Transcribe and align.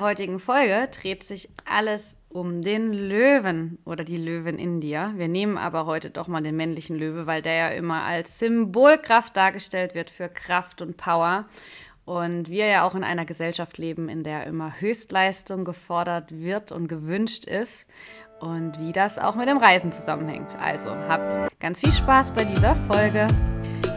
heutigen 0.00 0.38
Folge 0.38 0.88
dreht 0.88 1.22
sich 1.22 1.48
alles 1.64 2.18
um 2.28 2.62
den 2.62 2.92
Löwen 2.92 3.78
oder 3.84 4.04
die 4.04 4.16
Löwen 4.16 4.58
in 4.58 4.80
dir. 4.80 5.12
Wir 5.16 5.28
nehmen 5.28 5.58
aber 5.58 5.86
heute 5.86 6.10
doch 6.10 6.28
mal 6.28 6.42
den 6.42 6.56
männlichen 6.56 6.96
Löwe, 6.96 7.26
weil 7.26 7.42
der 7.42 7.54
ja 7.54 7.68
immer 7.68 8.02
als 8.02 8.38
Symbolkraft 8.38 9.36
dargestellt 9.36 9.94
wird 9.94 10.10
für 10.10 10.28
Kraft 10.28 10.82
und 10.82 10.96
Power. 10.96 11.46
Und 12.04 12.48
wir 12.48 12.66
ja 12.66 12.86
auch 12.86 12.94
in 12.94 13.02
einer 13.02 13.24
Gesellschaft 13.24 13.78
leben, 13.78 14.08
in 14.08 14.22
der 14.22 14.46
immer 14.46 14.80
Höchstleistung 14.80 15.64
gefordert 15.64 16.30
wird 16.30 16.70
und 16.70 16.86
gewünscht 16.86 17.44
ist. 17.44 17.88
Und 18.38 18.78
wie 18.78 18.92
das 18.92 19.18
auch 19.18 19.34
mit 19.34 19.48
dem 19.48 19.58
Reisen 19.58 19.90
zusammenhängt. 19.90 20.56
Also 20.56 20.90
hab 20.90 21.48
ganz 21.58 21.80
viel 21.80 21.92
Spaß 21.92 22.32
bei 22.32 22.44
dieser 22.44 22.76
Folge. 22.76 23.26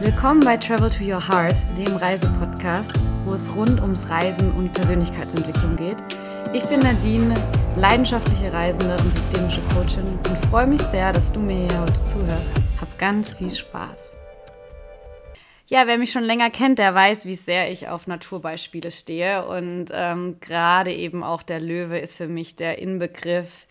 Willkommen 0.00 0.40
bei 0.40 0.56
Travel 0.56 0.88
to 0.88 1.04
Your 1.04 1.28
Heart, 1.28 1.56
dem 1.76 1.94
Reisepodcast, 1.94 2.90
wo 3.26 3.34
es 3.34 3.54
rund 3.54 3.82
ums 3.82 4.08
Reisen 4.08 4.50
und 4.52 4.72
Persönlichkeitsentwicklung 4.72 5.76
geht. 5.76 5.98
Ich 6.54 6.64
bin 6.70 6.80
Nadine, 6.80 7.34
leidenschaftliche 7.76 8.50
Reisende 8.50 8.96
und 8.96 9.12
systemische 9.12 9.60
Coachin 9.74 10.06
und 10.06 10.46
freue 10.46 10.66
mich 10.66 10.80
sehr, 10.80 11.12
dass 11.12 11.30
du 11.30 11.38
mir 11.38 11.68
hier 11.68 11.80
heute 11.82 12.02
zuhörst. 12.06 12.56
Hab 12.80 12.98
ganz 12.98 13.34
viel 13.34 13.50
Spaß. 13.50 14.16
Ja, 15.66 15.86
wer 15.86 15.98
mich 15.98 16.12
schon 16.12 16.24
länger 16.24 16.48
kennt, 16.48 16.78
der 16.78 16.94
weiß, 16.94 17.26
wie 17.26 17.34
sehr 17.34 17.70
ich 17.70 17.88
auf 17.88 18.06
Naturbeispiele 18.06 18.90
stehe. 18.90 19.44
Und 19.44 19.90
ähm, 19.92 20.38
gerade 20.40 20.94
eben 20.94 21.22
auch 21.22 21.42
der 21.42 21.60
Löwe 21.60 21.98
ist 21.98 22.16
für 22.16 22.26
mich 22.26 22.56
der 22.56 22.78
Inbegriff 22.78 23.66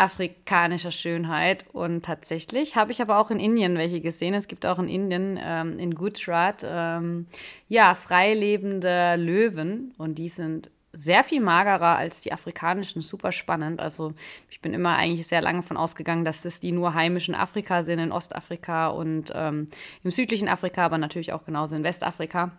afrikanischer 0.00 0.90
Schönheit. 0.90 1.64
Und 1.72 2.04
tatsächlich 2.04 2.76
habe 2.76 2.92
ich 2.92 3.02
aber 3.02 3.18
auch 3.18 3.30
in 3.30 3.38
Indien 3.38 3.76
welche 3.76 4.00
gesehen. 4.00 4.34
Es 4.34 4.48
gibt 4.48 4.66
auch 4.66 4.78
in 4.78 4.88
Indien, 4.88 5.38
ähm, 5.42 5.78
in 5.78 5.94
Gujarat, 5.94 6.66
ähm, 6.68 7.26
ja, 7.68 7.94
freilebende 7.94 9.16
Löwen. 9.16 9.92
Und 9.98 10.18
die 10.18 10.28
sind 10.28 10.70
sehr 10.92 11.22
viel 11.22 11.40
magerer 11.40 11.96
als 11.96 12.22
die 12.22 12.32
afrikanischen. 12.32 13.02
Super 13.02 13.32
spannend. 13.32 13.80
Also 13.80 14.12
ich 14.50 14.60
bin 14.60 14.74
immer 14.74 14.96
eigentlich 14.96 15.26
sehr 15.26 15.42
lange 15.42 15.60
davon 15.60 15.76
ausgegangen, 15.76 16.24
dass 16.24 16.42
das 16.42 16.60
die 16.60 16.72
nur 16.72 16.94
heimischen 16.94 17.34
Afrika 17.34 17.82
sind, 17.82 17.98
in 17.98 18.12
Ostafrika 18.12 18.88
und 18.88 19.32
ähm, 19.34 19.68
im 20.02 20.10
südlichen 20.10 20.48
Afrika, 20.48 20.84
aber 20.84 20.98
natürlich 20.98 21.32
auch 21.32 21.44
genauso 21.44 21.76
in 21.76 21.84
Westafrika. 21.84 22.52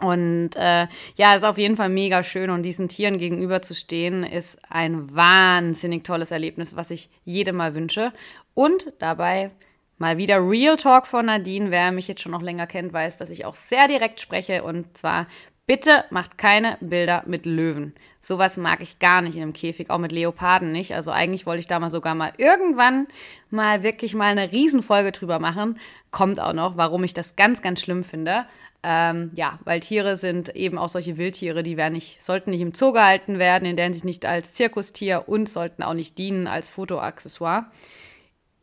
Und 0.00 0.50
äh, 0.56 0.88
ja, 1.16 1.34
ist 1.34 1.44
auf 1.44 1.56
jeden 1.56 1.76
Fall 1.76 1.88
mega 1.88 2.22
schön 2.22 2.50
und 2.50 2.64
diesen 2.64 2.88
Tieren 2.88 3.18
gegenüberzustehen 3.18 4.24
ist 4.24 4.58
ein 4.68 5.14
wahnsinnig 5.14 6.02
tolles 6.02 6.32
Erlebnis, 6.32 6.74
was 6.74 6.90
ich 6.90 7.10
jedem 7.24 7.56
mal 7.56 7.74
wünsche. 7.74 8.12
Und 8.54 8.92
dabei 8.98 9.52
mal 9.98 10.18
wieder 10.18 10.38
Real 10.38 10.76
Talk 10.76 11.06
von 11.06 11.26
Nadine. 11.26 11.70
Wer 11.70 11.92
mich 11.92 12.08
jetzt 12.08 12.22
schon 12.22 12.32
noch 12.32 12.42
länger 12.42 12.66
kennt, 12.66 12.92
weiß, 12.92 13.18
dass 13.18 13.30
ich 13.30 13.44
auch 13.44 13.54
sehr 13.54 13.86
direkt 13.86 14.20
spreche 14.20 14.64
und 14.64 14.96
zwar 14.96 15.28
Bitte 15.66 16.04
macht 16.10 16.36
keine 16.36 16.76
Bilder 16.80 17.22
mit 17.26 17.46
Löwen. 17.46 17.94
Sowas 18.20 18.58
mag 18.58 18.82
ich 18.82 18.98
gar 18.98 19.22
nicht 19.22 19.36
in 19.36 19.42
einem 19.42 19.54
Käfig, 19.54 19.88
auch 19.88 19.98
mit 19.98 20.12
Leoparden 20.12 20.72
nicht. 20.72 20.94
Also 20.94 21.10
eigentlich 21.10 21.46
wollte 21.46 21.60
ich 21.60 21.66
da 21.66 21.80
mal 21.80 21.88
sogar 21.88 22.14
mal 22.14 22.34
irgendwann 22.36 23.06
mal 23.48 23.82
wirklich 23.82 24.14
mal 24.14 24.30
eine 24.30 24.52
Riesenfolge 24.52 25.12
drüber 25.12 25.38
machen. 25.38 25.80
Kommt 26.10 26.38
auch 26.38 26.52
noch, 26.52 26.76
warum 26.76 27.02
ich 27.02 27.14
das 27.14 27.36
ganz, 27.36 27.62
ganz 27.62 27.80
schlimm 27.80 28.04
finde. 28.04 28.44
Ähm, 28.82 29.30
ja, 29.34 29.58
weil 29.64 29.80
Tiere 29.80 30.18
sind 30.18 30.54
eben 30.54 30.76
auch 30.76 30.90
solche 30.90 31.16
Wildtiere, 31.16 31.62
die 31.62 31.78
werden 31.78 31.94
nicht, 31.94 32.22
sollten 32.22 32.50
nicht 32.50 32.60
im 32.60 32.74
Zoo 32.74 32.92
gehalten 32.92 33.38
werden, 33.38 33.64
in 33.64 33.76
deren 33.76 33.94
sich 33.94 34.04
nicht 34.04 34.26
als 34.26 34.52
Zirkustier 34.52 35.24
und 35.26 35.48
sollten 35.48 35.82
auch 35.82 35.94
nicht 35.94 36.18
dienen 36.18 36.46
als 36.46 36.68
Fotoaccessoire. 36.68 37.64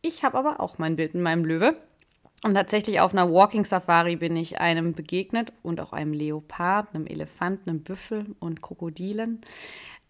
Ich 0.04 0.24
habe 0.24 0.38
aber 0.38 0.60
auch 0.60 0.78
mein 0.78 0.96
Bild 0.96 1.16
in 1.16 1.24
meinem 1.24 1.46
Löwe. 1.46 1.76
Und 2.44 2.56
tatsächlich 2.56 3.00
auf 3.00 3.14
einer 3.14 3.32
Walking 3.32 3.66
Safari 3.66 4.16
bin 4.16 4.36
ich 4.36 4.60
einem 4.60 4.94
begegnet 4.94 5.54
und 5.62 5.80
auch 5.80 5.94
einem 5.94 6.14
Leopard, 6.14 6.94
einem 6.96 7.06
Elefanten, 7.06 7.70
einem 7.70 7.84
Büffel 7.84 8.36
und 8.40 8.64
Krokodilen 8.64 9.42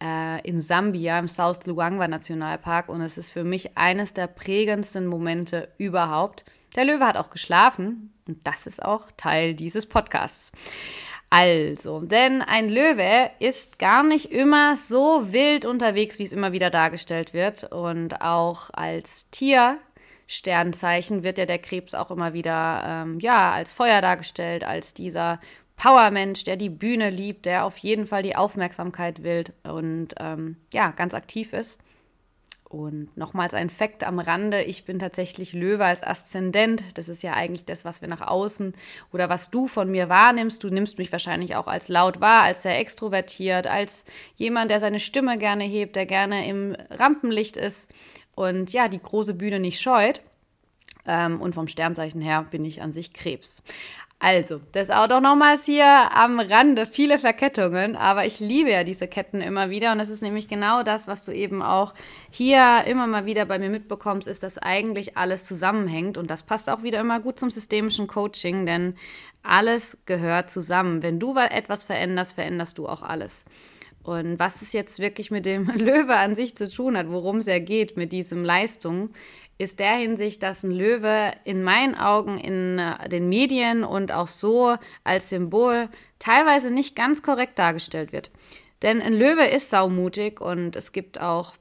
äh, 0.02 0.42
in 0.48 0.62
Sambia 0.62 1.20
im 1.20 1.28
South 1.28 1.66
Luangwa 1.66 2.08
Nationalpark. 2.08 2.88
Und 2.88 3.02
es 3.02 3.18
ist 3.18 3.32
für 3.32 3.44
mich 3.44 3.78
eines 3.78 4.14
der 4.14 4.28
prägendsten 4.28 5.08
Momente 5.08 5.70
überhaupt. 5.78 6.46
Der 6.78 6.86
Löwe 6.86 7.06
hat 7.06 7.18
auch 7.18 7.32
geschlafen 7.32 8.14
und 8.28 8.40
das 8.48 8.66
ist 8.66 8.82
auch 8.82 9.10
Teil 9.18 9.54
dieses 9.54 9.86
Podcasts. 9.86 10.54
Also, 11.30 12.02
denn 12.02 12.42
ein 12.42 12.68
Löwe 12.68 13.30
ist 13.40 13.80
gar 13.80 14.04
nicht 14.04 14.32
immer 14.32 14.76
so 14.76 15.32
wild 15.32 15.66
unterwegs, 15.66 16.20
wie 16.20 16.24
es 16.24 16.34
immer 16.34 16.52
wieder 16.52 16.70
dargestellt 16.70 17.34
wird. 17.34 17.72
Und 17.72 18.22
auch 18.22 18.70
als 18.74 19.30
Tier 19.32 19.78
Sternzeichen 20.32 21.26
wird 21.26 21.38
ja 21.38 21.46
der 21.46 21.60
Krebs 21.60 21.94
auch 21.94 22.10
immer 22.10 22.34
wieder 22.34 22.84
ähm, 22.88 23.20
ja, 23.20 23.52
als 23.52 23.74
Feuer 23.74 24.00
dargestellt, 24.00 24.64
als 24.64 24.94
dieser 24.94 25.42
Powermensch, 25.76 26.46
der 26.46 26.56
die 26.56 26.70
Bühne 26.70 27.10
liebt, 27.10 27.46
der 27.46 27.66
auf 27.66 27.78
jeden 27.80 28.06
Fall 28.06 28.24
die 28.24 28.38
Aufmerksamkeit 28.38 29.24
will 29.24 29.44
und 29.64 30.16
ähm, 30.20 30.56
ja, 30.74 30.92
ganz 30.92 31.14
aktiv 31.14 31.52
ist. 31.52 31.82
Und 32.64 33.18
nochmals 33.18 33.54
ein 33.54 33.70
Fakt 33.70 34.06
am 34.06 34.20
Rande, 34.20 34.64
ich 34.64 34.86
bin 34.86 34.98
tatsächlich 34.98 35.52
Löwe 35.52 35.84
als 35.84 36.04
Aszendent. 36.04 36.98
Das 36.98 37.10
ist 37.10 37.22
ja 37.22 37.34
eigentlich 37.34 37.66
das, 37.66 37.84
was 37.84 38.00
wir 38.00 38.08
nach 38.08 38.22
außen 38.22 38.74
oder 39.12 39.28
was 39.28 39.50
du 39.50 39.68
von 39.68 39.92
mir 39.92 40.08
wahrnimmst. 40.08 40.64
Du 40.64 40.70
nimmst 40.70 40.98
mich 40.98 41.12
wahrscheinlich 41.12 41.58
auch 41.58 41.68
als 41.68 41.90
laut 41.90 42.22
wahr, 42.22 42.44
als 42.44 42.62
sehr 42.62 42.80
extrovertiert, 42.80 43.68
als 43.68 44.06
jemand, 44.38 44.72
der 44.72 44.80
seine 44.80 45.02
Stimme 45.02 45.38
gerne 45.38 45.66
hebt, 45.66 45.98
der 45.98 46.06
gerne 46.06 46.48
im 46.48 46.78
Rampenlicht 46.90 47.58
ist 47.58 47.94
und 48.36 48.74
ja, 48.74 48.88
die 48.88 49.02
große 49.02 49.34
Bühne 49.34 49.60
nicht 49.60 49.80
scheut. 49.80 50.22
Ähm, 51.06 51.42
und 51.42 51.56
vom 51.56 51.68
Sternzeichen 51.68 52.22
her 52.22 52.46
bin 52.50 52.64
ich 52.64 52.82
an 52.82 52.92
sich 52.92 53.14
Krebs. 53.14 53.64
Also, 54.24 54.62
das 54.72 54.92
auch 54.92 55.08
doch 55.08 55.20
nochmals 55.20 55.66
hier 55.66 55.84
am 56.16 56.40
Rande, 56.40 56.86
viele 56.86 57.18
Verkettungen, 57.18 57.96
aber 57.96 58.24
ich 58.24 58.40
liebe 58.40 58.70
ja 58.70 58.84
diese 58.84 59.08
Ketten 59.08 59.42
immer 59.42 59.72
wieder 59.72 59.92
und 59.92 59.98
das 59.98 60.10
ist 60.10 60.22
nämlich 60.22 60.48
genau 60.48 60.84
das, 60.84 61.08
was 61.08 61.26
du 61.26 61.32
eben 61.32 61.64
auch 61.64 61.96
hier 62.30 62.84
immer 62.86 63.08
mal 63.08 63.26
wieder 63.26 63.46
bei 63.46 63.58
mir 63.58 63.72
mitbekommst, 63.72 64.28
ist, 64.28 64.44
dass 64.44 64.60
eigentlich 64.60 65.18
alles 65.18 65.46
zusammenhängt 65.46 66.20
und 66.20 66.30
das 66.30 66.44
passt 66.44 66.70
auch 66.70 66.84
wieder 66.84 67.00
immer 67.00 67.20
gut 67.20 67.40
zum 67.40 67.50
systemischen 67.50 68.06
Coaching, 68.06 68.68
denn 68.68 68.94
alles 69.42 69.98
gehört 70.06 70.52
zusammen. 70.52 71.02
Wenn 71.02 71.20
du 71.20 71.36
etwas 71.36 71.84
veränderst, 71.84 72.36
veränderst 72.36 72.78
du 72.78 72.88
auch 72.88 73.02
alles. 73.02 73.44
Und 74.04 74.40
was 74.40 74.62
es 74.62 74.74
jetzt 74.74 75.00
wirklich 75.00 75.32
mit 75.32 75.46
dem 75.46 75.66
Löwe 75.78 76.16
an 76.16 76.36
sich 76.36 76.56
zu 76.56 76.70
tun 76.70 76.98
hat, 76.98 77.10
worum 77.10 77.38
es 77.38 77.46
ja 77.46 77.60
geht 77.60 77.98
mit 77.98 78.12
diesem 78.12 78.44
Leistung, 78.44 79.10
ist 79.58 79.80
der 79.80 79.94
Hinsicht, 79.94 80.42
dass 80.42 80.64
ein 80.64 80.72
Löwe 80.72 81.34
in 81.44 81.64
meinen 81.64 81.96
Augen 81.96 82.40
in 82.40 82.80
äh, 82.80 83.08
den 83.10 83.30
Medien 83.30 83.84
und 83.84 84.12
auch 84.12 84.28
so 84.28 84.76
als 85.04 85.30
Symbol 85.30 85.88
teilweise 86.18 86.74
nicht 86.74 86.96
ganz 86.96 87.22
korrekt 87.22 87.60
dargestellt 87.60 88.12
wird. 88.12 88.32
Denn 88.82 89.02
ein 89.02 89.14
Löwe 89.14 89.46
ist 89.46 89.70
saumutig 89.70 90.42
und 90.42 90.76
es 90.76 90.92
gibt 90.92 91.22
auch 91.22 91.54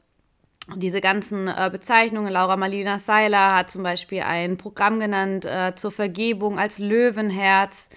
diese 0.76 1.00
ganzen 1.00 1.48
äh, 1.48 1.68
Bezeichnungen. 1.70 2.32
Laura 2.32 2.56
Malina 2.56 2.98
Seiler 2.98 3.56
hat 3.56 3.70
zum 3.70 3.82
Beispiel 3.82 4.20
ein 4.20 4.56
Programm 4.56 5.00
genannt 5.00 5.44
äh, 5.44 5.74
zur 5.74 5.90
Vergebung 5.90 6.58
als 6.58 6.78
Löwenherz. 6.78 7.90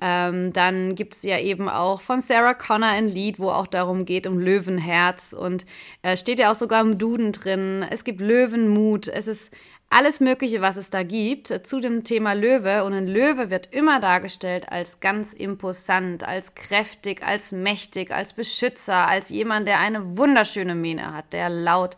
Ähm, 0.00 0.52
dann 0.52 0.94
gibt 0.94 1.14
es 1.14 1.22
ja 1.22 1.38
eben 1.38 1.68
auch 1.68 2.00
von 2.00 2.20
Sarah 2.20 2.54
Connor 2.54 2.88
ein 2.88 3.08
Lied, 3.08 3.38
wo 3.38 3.50
auch 3.50 3.66
darum 3.66 4.04
geht, 4.04 4.26
um 4.26 4.38
Löwenherz. 4.38 5.32
Und 5.32 5.66
äh, 6.02 6.16
steht 6.16 6.38
ja 6.38 6.50
auch 6.50 6.54
sogar 6.54 6.80
im 6.80 6.98
Duden 6.98 7.32
drin. 7.32 7.84
Es 7.90 8.04
gibt 8.04 8.20
Löwenmut. 8.20 9.08
Es 9.08 9.26
ist 9.26 9.52
alles 9.90 10.20
Mögliche, 10.20 10.60
was 10.60 10.76
es 10.76 10.88
da 10.90 11.02
gibt, 11.02 11.50
äh, 11.50 11.62
zu 11.62 11.80
dem 11.80 12.04
Thema 12.04 12.32
Löwe. 12.32 12.84
Und 12.84 12.94
ein 12.94 13.06
Löwe 13.06 13.50
wird 13.50 13.74
immer 13.74 14.00
dargestellt 14.00 14.70
als 14.70 15.00
ganz 15.00 15.32
imposant, 15.32 16.24
als 16.24 16.54
kräftig, 16.54 17.22
als 17.22 17.52
mächtig, 17.52 18.10
als 18.12 18.32
Beschützer, 18.32 19.06
als 19.06 19.30
jemand, 19.30 19.66
der 19.66 19.80
eine 19.80 20.16
wunderschöne 20.16 20.74
Mähne 20.74 21.12
hat, 21.12 21.32
der 21.32 21.50
laut 21.50 21.96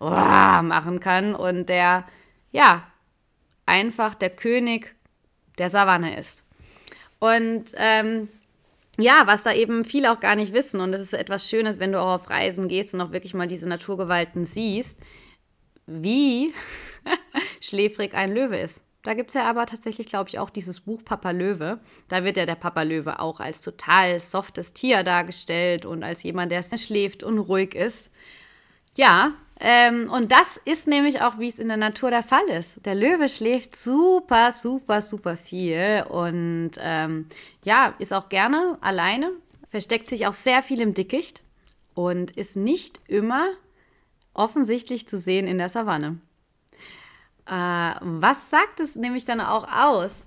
machen 0.00 1.00
kann 1.00 1.34
und 1.34 1.68
der, 1.68 2.04
ja, 2.52 2.86
einfach 3.64 4.14
der 4.14 4.30
König 4.30 4.94
der 5.58 5.70
Savanne 5.70 6.18
ist. 6.18 6.44
Und 7.24 7.72
ähm, 7.76 8.28
ja, 8.98 9.22
was 9.24 9.44
da 9.44 9.54
eben 9.54 9.86
viele 9.86 10.12
auch 10.12 10.20
gar 10.20 10.36
nicht 10.36 10.52
wissen, 10.52 10.80
und 10.80 10.92
das 10.92 11.00
ist 11.00 11.14
etwas 11.14 11.48
Schönes, 11.48 11.78
wenn 11.78 11.90
du 11.90 11.98
auch 11.98 12.16
auf 12.16 12.28
Reisen 12.28 12.68
gehst 12.68 12.92
und 12.92 13.00
auch 13.00 13.12
wirklich 13.12 13.32
mal 13.32 13.46
diese 13.46 13.66
Naturgewalten 13.66 14.44
siehst, 14.44 15.00
wie 15.86 16.52
schläfrig 17.62 18.12
ein 18.12 18.34
Löwe 18.34 18.58
ist. 18.58 18.82
Da 19.04 19.14
gibt 19.14 19.30
es 19.30 19.34
ja 19.34 19.48
aber 19.48 19.64
tatsächlich, 19.64 20.08
glaube 20.08 20.28
ich, 20.28 20.38
auch 20.38 20.50
dieses 20.50 20.82
Buch 20.82 21.02
Papa 21.02 21.30
Löwe. 21.30 21.80
Da 22.08 22.24
wird 22.24 22.36
ja 22.36 22.44
der 22.44 22.56
Papa 22.56 22.82
Löwe 22.82 23.18
auch 23.20 23.40
als 23.40 23.62
total 23.62 24.20
softes 24.20 24.74
Tier 24.74 25.02
dargestellt 25.02 25.86
und 25.86 26.02
als 26.02 26.24
jemand, 26.24 26.52
der 26.52 26.62
schläft 26.62 27.22
und 27.22 27.38
ruhig 27.38 27.74
ist. 27.74 28.10
Ja, 28.96 29.32
ähm, 29.60 30.10
und 30.10 30.32
das 30.32 30.58
ist 30.64 30.88
nämlich 30.88 31.20
auch, 31.20 31.38
wie 31.38 31.48
es 31.48 31.58
in 31.58 31.68
der 31.68 31.76
Natur 31.76 32.10
der 32.10 32.22
Fall 32.22 32.46
ist. 32.48 32.84
Der 32.84 32.94
Löwe 32.94 33.28
schläft 33.28 33.76
super, 33.76 34.52
super, 34.52 35.00
super 35.00 35.36
viel 35.36 36.04
und 36.08 36.72
ähm, 36.78 37.26
ja, 37.62 37.94
ist 37.98 38.12
auch 38.12 38.28
gerne 38.28 38.78
alleine, 38.80 39.30
versteckt 39.70 40.08
sich 40.08 40.26
auch 40.26 40.32
sehr 40.32 40.62
viel 40.62 40.80
im 40.80 40.94
Dickicht 40.94 41.42
und 41.94 42.32
ist 42.32 42.56
nicht 42.56 43.00
immer 43.06 43.48
offensichtlich 44.32 45.06
zu 45.06 45.18
sehen 45.18 45.46
in 45.46 45.58
der 45.58 45.68
Savanne. 45.68 46.18
Äh, 47.46 47.94
was 48.00 48.50
sagt 48.50 48.80
es 48.80 48.96
nämlich 48.96 49.24
dann 49.24 49.40
auch 49.40 49.68
aus, 49.70 50.26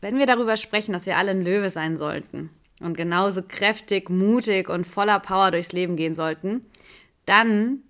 wenn 0.00 0.18
wir 0.18 0.26
darüber 0.26 0.56
sprechen, 0.56 0.92
dass 0.92 1.06
wir 1.06 1.16
alle 1.16 1.30
ein 1.30 1.42
Löwe 1.42 1.70
sein 1.70 1.96
sollten? 1.96 2.50
und 2.80 2.96
genauso 2.96 3.42
kräftig, 3.42 4.08
mutig 4.10 4.68
und 4.68 4.86
voller 4.86 5.20
Power 5.20 5.50
durchs 5.50 5.72
Leben 5.72 5.96
gehen 5.96 6.14
sollten, 6.14 6.60
dann 7.28 7.82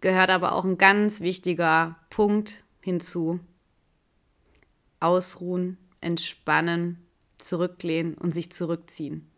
gehört 0.00 0.30
aber 0.30 0.52
auch 0.52 0.64
ein 0.64 0.78
ganz 0.78 1.20
wichtiger 1.20 1.96
Punkt 2.10 2.64
hinzu. 2.80 3.40
Ausruhen, 5.00 5.76
entspannen, 6.00 7.06
zurücklehnen 7.38 8.14
und 8.14 8.32
sich 8.32 8.50
zurückziehen. 8.50 9.30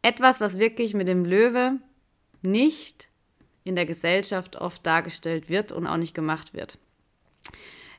Etwas, 0.00 0.40
was 0.40 0.58
wirklich 0.58 0.94
mit 0.94 1.08
dem 1.08 1.24
Löwe 1.24 1.78
nicht 2.40 3.08
in 3.64 3.76
der 3.76 3.86
Gesellschaft 3.86 4.56
oft 4.56 4.84
dargestellt 4.86 5.48
wird 5.48 5.72
und 5.72 5.86
auch 5.86 5.96
nicht 5.96 6.14
gemacht 6.14 6.54
wird. 6.54 6.78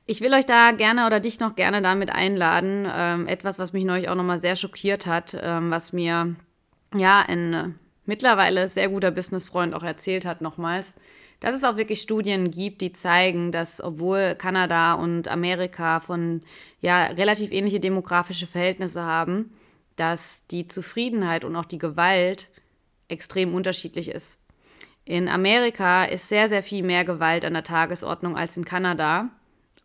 Ich 0.06 0.20
will 0.20 0.34
euch 0.34 0.46
da 0.46 0.72
gerne 0.72 1.06
oder 1.06 1.22
dich 1.22 1.40
noch 1.40 1.56
gerne 1.56 1.82
damit 1.82 2.10
einladen. 2.10 2.86
Ähm, 2.92 3.28
etwas, 3.28 3.58
was 3.60 3.72
mich 3.72 3.86
neulich 3.86 4.10
auch 4.10 4.16
nochmal 4.16 4.40
sehr 4.40 4.58
schockiert 4.58 5.08
hat, 5.08 5.38
ähm, 5.42 5.72
was 5.72 5.94
mir 5.94 6.36
ja 6.94 7.22
ein 7.22 7.54
äh, 7.54 7.70
mittlerweile 8.06 8.68
sehr 8.68 8.90
guter 8.90 9.12
Businessfreund 9.12 9.74
auch 9.74 9.84
erzählt 9.84 10.26
hat 10.26 10.42
nochmals, 10.42 10.96
dass 11.40 11.56
es 11.56 11.64
auch 11.64 11.76
wirklich 11.76 12.02
Studien 12.02 12.52
gibt, 12.52 12.82
die 12.82 12.92
zeigen, 12.92 13.52
dass 13.52 13.84
obwohl 13.84 14.36
Kanada 14.36 14.94
und 14.94 15.28
Amerika 15.28 16.00
von 16.00 16.40
ja 16.80 17.06
relativ 17.06 17.52
ähnliche 17.52 17.80
demografische 17.80 18.48
Verhältnisse 18.48 19.04
haben, 19.04 19.52
dass 19.96 20.48
die 20.48 20.68
Zufriedenheit 20.68 21.44
und 21.44 21.56
auch 21.56 21.66
die 21.66 21.78
Gewalt 21.78 22.50
extrem 23.10 23.54
unterschiedlich 23.54 24.10
ist. 24.10 24.40
In 25.06 25.28
Amerika 25.28 26.06
ist 26.06 26.30
sehr, 26.30 26.48
sehr 26.48 26.64
viel 26.64 26.84
mehr 26.84 27.04
Gewalt 27.04 27.44
an 27.44 27.54
der 27.54 27.64
Tagesordnung 27.64 28.38
als 28.38 28.56
in 28.56 28.64
Kanada. 28.64 29.30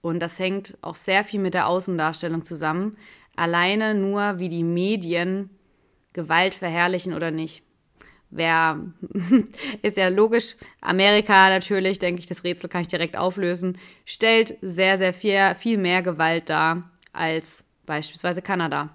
Und 0.00 0.20
das 0.20 0.38
hängt 0.38 0.78
auch 0.80 0.94
sehr 0.94 1.24
viel 1.24 1.40
mit 1.40 1.54
der 1.54 1.66
Außendarstellung 1.66 2.44
zusammen. 2.44 2.96
Alleine 3.34 3.94
nur, 3.94 4.38
wie 4.38 4.48
die 4.48 4.62
Medien 4.62 5.50
Gewalt 6.12 6.54
verherrlichen 6.54 7.14
oder 7.14 7.30
nicht. 7.30 7.64
Wer 8.30 8.80
ist 9.82 9.96
ja 9.96 10.08
logisch, 10.08 10.56
Amerika 10.80 11.48
natürlich, 11.48 11.98
denke 11.98 12.20
ich, 12.20 12.26
das 12.26 12.44
Rätsel 12.44 12.68
kann 12.68 12.82
ich 12.82 12.88
direkt 12.88 13.16
auflösen, 13.16 13.78
stellt 14.04 14.56
sehr, 14.60 14.98
sehr 14.98 15.12
viel, 15.12 15.54
viel 15.54 15.78
mehr 15.78 16.02
Gewalt 16.02 16.50
dar 16.50 16.90
als 17.12 17.64
beispielsweise 17.86 18.42
Kanada. 18.42 18.90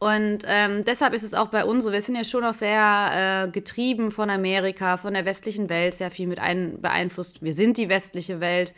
Und 0.00 0.44
ähm, 0.46 0.84
deshalb 0.84 1.12
ist 1.12 1.24
es 1.24 1.34
auch 1.34 1.48
bei 1.48 1.64
uns 1.64 1.84
so, 1.84 1.92
wir 1.92 2.02
sind 2.02 2.14
ja 2.14 2.24
schon 2.24 2.44
auch 2.44 2.52
sehr 2.52 3.46
äh, 3.46 3.50
getrieben 3.50 4.12
von 4.12 4.30
Amerika, 4.30 4.96
von 4.96 5.14
der 5.14 5.24
westlichen 5.24 5.68
Welt, 5.68 5.94
sehr 5.94 6.10
viel 6.10 6.28
mit 6.28 6.38
ein, 6.38 6.80
beeinflusst. 6.80 7.42
Wir 7.42 7.52
sind 7.52 7.78
die 7.78 7.88
westliche 7.88 8.40
Welt 8.40 8.74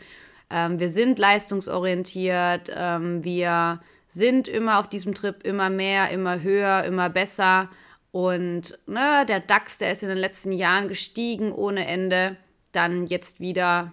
ähm, 0.51 0.81
wir 0.81 0.89
sind 0.89 1.19
leistungsorientiert, 1.19 2.71
ähm, 2.75 3.25
wir 3.25 3.81
sind 4.09 4.49
immer 4.49 4.81
auf 4.81 4.89
diesem 4.89 5.15
Trip 5.15 5.43
immer 5.45 5.71
mehr, 5.71 6.11
immer 6.11 6.43
höher, 6.43 6.85
immer 6.85 7.09
besser. 7.09 7.71
Und 8.13 8.79
ne, 8.87 9.25
der 9.29 9.41
DAX, 9.41 9.79
der 9.79 9.93
ist 9.93 10.03
in 10.03 10.09
den 10.09 10.19
letzten 10.19 10.53
Jahren 10.53 10.89
gestiegen 10.89 11.53
ohne 11.53 11.87
Ende. 11.87 12.37
Dann 12.73 13.07
jetzt 13.07 13.41
wieder 13.41 13.93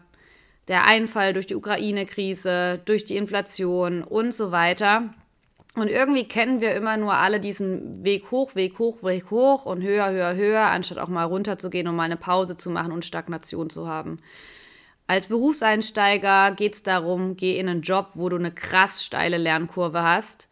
der 0.67 0.85
Einfall 0.85 1.33
durch 1.33 1.45
die 1.45 1.55
Ukraine-Krise, 1.55 2.79
durch 2.85 3.05
die 3.05 3.15
Inflation 3.15 4.03
und 4.03 4.33
so 4.33 4.51
weiter. 4.51 5.13
Und 5.75 5.89
irgendwie 5.89 6.27
kennen 6.27 6.59
wir 6.59 6.73
immer 6.73 6.97
nur 6.97 7.13
alle 7.13 7.39
diesen 7.39 8.03
Weg 8.03 8.31
hoch, 8.31 8.55
Weg 8.55 8.79
hoch, 8.79 9.03
Weg 9.03 9.29
hoch 9.29 9.65
und 9.65 9.83
höher, 9.83 10.09
höher, 10.09 10.35
höher, 10.35 10.65
anstatt 10.65 10.97
auch 10.97 11.07
mal 11.07 11.23
runterzugehen 11.23 11.87
und 11.87 11.95
mal 11.95 12.03
eine 12.03 12.17
Pause 12.17 12.57
zu 12.57 12.71
machen 12.71 12.91
und 12.91 13.05
Stagnation 13.05 13.69
zu 13.69 13.87
haben. 13.87 14.19
Als 15.05 15.27
Berufseinsteiger 15.27 16.51
geht 16.51 16.73
es 16.73 16.83
darum, 16.83 17.37
geh 17.37 17.59
in 17.59 17.69
einen 17.69 17.81
Job, 17.81 18.09
wo 18.15 18.27
du 18.27 18.37
eine 18.37 18.51
krass 18.51 19.03
steile 19.03 19.37
Lernkurve 19.37 20.01
hast 20.01 20.49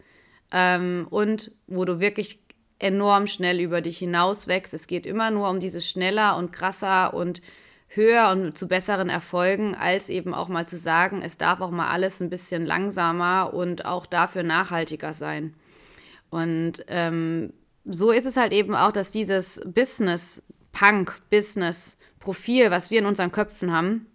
ähm, 0.51 1.07
und 1.09 1.51
wo 1.67 1.85
du 1.85 1.99
wirklich 1.99 2.44
enorm 2.85 3.25
schnell 3.25 3.59
über 3.59 3.81
dich 3.81 3.97
hinaus 3.97 4.47
wächst. 4.47 4.73
Es 4.73 4.85
geht 4.85 5.07
immer 5.07 5.31
nur 5.31 5.49
um 5.49 5.59
dieses 5.59 5.89
schneller 5.89 6.37
und 6.37 6.53
krasser 6.53 7.13
und 7.15 7.41
höher 7.87 8.29
und 8.29 8.55
zu 8.57 8.67
besseren 8.67 9.09
Erfolgen, 9.09 9.73
als 9.75 10.09
eben 10.09 10.33
auch 10.35 10.49
mal 10.49 10.67
zu 10.67 10.77
sagen, 10.77 11.21
es 11.23 11.37
darf 11.37 11.61
auch 11.61 11.71
mal 11.71 11.89
alles 11.89 12.21
ein 12.21 12.29
bisschen 12.29 12.65
langsamer 12.65 13.53
und 13.53 13.85
auch 13.85 14.05
dafür 14.05 14.43
nachhaltiger 14.43 15.13
sein. 15.13 15.55
Und 16.29 16.85
ähm, 16.87 17.53
so 17.85 18.11
ist 18.11 18.25
es 18.25 18.37
halt 18.37 18.53
eben 18.53 18.75
auch, 18.75 18.91
dass 18.91 19.09
dieses 19.09 19.61
Business, 19.65 20.43
Punk, 20.71 21.17
Business, 21.31 21.97
Profil, 22.19 22.69
was 22.69 22.91
wir 22.91 22.99
in 22.99 23.05
unseren 23.05 23.31
Köpfen 23.31 23.71
haben, 23.71 24.05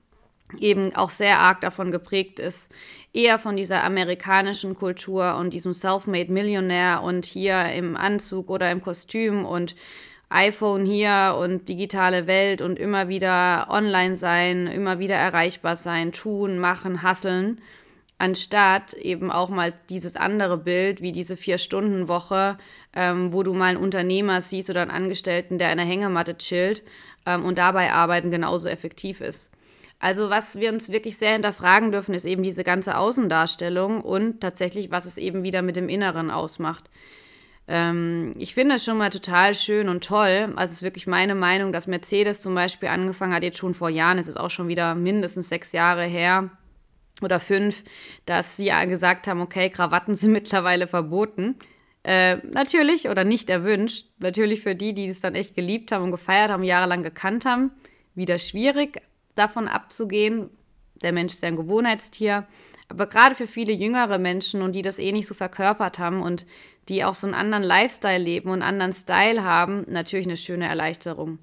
eben 0.58 0.94
auch 0.94 1.11
sehr 1.11 1.38
arg 1.38 1.61
davon 1.61 1.91
geprägt 1.91 2.38
ist, 2.38 2.73
eher 3.12 3.38
von 3.38 3.56
dieser 3.56 3.85
amerikanischen 3.85 4.75
Kultur 4.75 5.37
und 5.37 5.55
diesem 5.55 5.73
Self-Made 5.73 6.32
Millionär 6.32 7.02
und 7.02 7.25
hier 7.25 7.67
im 7.73 7.97
Anzug 7.97 8.50
oder 8.50 8.70
im 8.70 8.81
Kostüm 8.82 9.44
und 9.44 9.75
iPhone 10.31 10.87
hier 10.87 11.37
und 11.41 11.69
digitale 11.69 12.29
Welt 12.29 12.62
und 12.62 12.79
immer 12.79 13.08
wieder 13.08 13.67
online 13.69 14.14
sein, 14.14 14.69
immer 14.69 15.00
wieder 15.00 15.17
erreichbar 15.17 15.75
sein, 15.75 16.12
tun, 16.12 16.61
machen, 16.61 17.02
hasseln, 17.02 17.61
anstatt 18.19 18.94
eben 18.94 19.32
auch 19.32 19.49
mal 19.49 19.73
dieses 19.88 20.14
andere 20.14 20.56
Bild 20.56 21.02
wie 21.02 21.11
diese 21.11 21.37
Vier-Stunden-Woche, 21.37 22.58
ähm, 22.94 23.32
wo 23.32 23.43
du 23.43 23.55
mal 23.55 23.70
einen 23.70 23.79
Unternehmer 23.79 24.41
siehst 24.41 24.70
oder 24.70 24.82
einen 24.82 24.93
Angestellten, 24.93 25.58
der 25.58 25.73
in 25.73 25.79
der 25.79 25.87
Hängematte 25.87 26.38
chillt 26.38 26.85
ähm, 27.26 27.44
und 27.44 27.58
dabei 27.58 27.93
arbeiten 27.93 28.31
genauso 28.31 28.69
effektiv 28.69 29.20
ist. 29.20 29.50
Also 30.00 30.31
was 30.31 30.58
wir 30.58 30.73
uns 30.73 30.91
wirklich 30.91 31.19
sehr 31.19 31.35
hinterfragen 31.35 31.93
dürfen, 31.93 32.14
ist 32.14 32.25
eben 32.25 32.43
diese 32.43 32.64
ganze 32.64 32.97
Außendarstellung 32.97 34.00
und 34.00 34.41
tatsächlich, 34.41 34.91
was 34.91 35.05
es 35.05 35.19
eben 35.19 35.43
wieder 35.43 35.61
mit 35.61 35.76
dem 35.76 35.91
Inneren 35.91 36.31
ausmacht. 36.31 36.91
Ähm, 37.69 38.35
ich 38.38 38.55
finde 38.55 38.76
es 38.76 38.85
schon 38.85 38.97
mal 38.97 39.11
total 39.11 39.55
schön 39.55 39.91
und 39.91 40.02
toll. 40.02 40.55
Also 40.56 40.73
es 40.73 40.79
ist 40.79 40.82
wirklich 40.82 41.06
meine 41.06 41.35
Meinung, 41.35 41.70
dass 41.70 41.87
Mercedes 41.87 42.41
zum 42.41 42.55
Beispiel 42.55 42.88
angefangen 42.88 43.35
hat, 43.35 43.43
jetzt 43.43 43.58
schon 43.58 43.75
vor 43.75 43.91
Jahren, 43.91 44.17
es 44.17 44.26
ist 44.26 44.41
auch 44.41 44.49
schon 44.49 44.69
wieder 44.69 44.94
mindestens 44.94 45.50
sechs 45.50 45.73
Jahre 45.73 46.05
her 46.05 46.49
oder 47.20 47.38
fünf, 47.38 47.85
dass 48.25 48.56
sie 48.56 48.73
gesagt 48.88 49.26
haben, 49.29 49.43
okay, 49.43 49.69
Krawatten 49.69 50.14
sind 50.17 50.32
mittlerweile 50.32 50.88
verboten. 50.88 51.56
Äh, 52.05 52.37
natürlich 52.49 53.11
oder 53.11 53.25
nicht 53.25 53.50
erwünscht. 53.50 54.06
Natürlich 54.19 54.62
für 54.62 54.75
die, 54.75 54.94
die 54.94 55.05
es 55.05 55.20
dann 55.20 55.35
echt 55.35 55.55
geliebt 55.55 55.93
haben 55.93 56.05
und 56.05 56.11
gefeiert 56.11 56.50
haben, 56.50 56.64
jahrelang 56.64 57.02
gekannt 57.02 57.44
haben, 57.44 57.73
wieder 58.14 58.38
schwierig 58.38 59.02
davon 59.40 59.66
abzugehen. 59.69 60.50
Der 61.02 61.12
Mensch 61.12 61.32
ist 61.32 61.42
ja 61.42 61.48
ein 61.48 61.56
Gewohnheitstier. 61.56 62.46
Aber 62.88 63.06
gerade 63.06 63.34
für 63.34 63.46
viele 63.46 63.72
jüngere 63.72 64.19
Menschen 64.19 64.62
und 64.62 64.75
die 64.75 64.82
das 64.82 64.98
eh 64.98 65.12
nicht 65.12 65.26
so 65.26 65.34
verkörpert 65.34 65.98
haben 65.98 66.22
und 66.22 66.46
die 66.88 67.04
auch 67.04 67.14
so 67.14 67.26
einen 67.26 67.34
anderen 67.34 67.62
Lifestyle 67.62 68.19
leben 68.19 68.50
und 68.50 68.62
einen 68.62 68.81
anderen 68.81 68.92
Style 68.92 69.42
haben, 69.42 69.84
natürlich 69.88 70.26
eine 70.26 70.37
schöne 70.37 70.66
Erleichterung. 70.66 71.38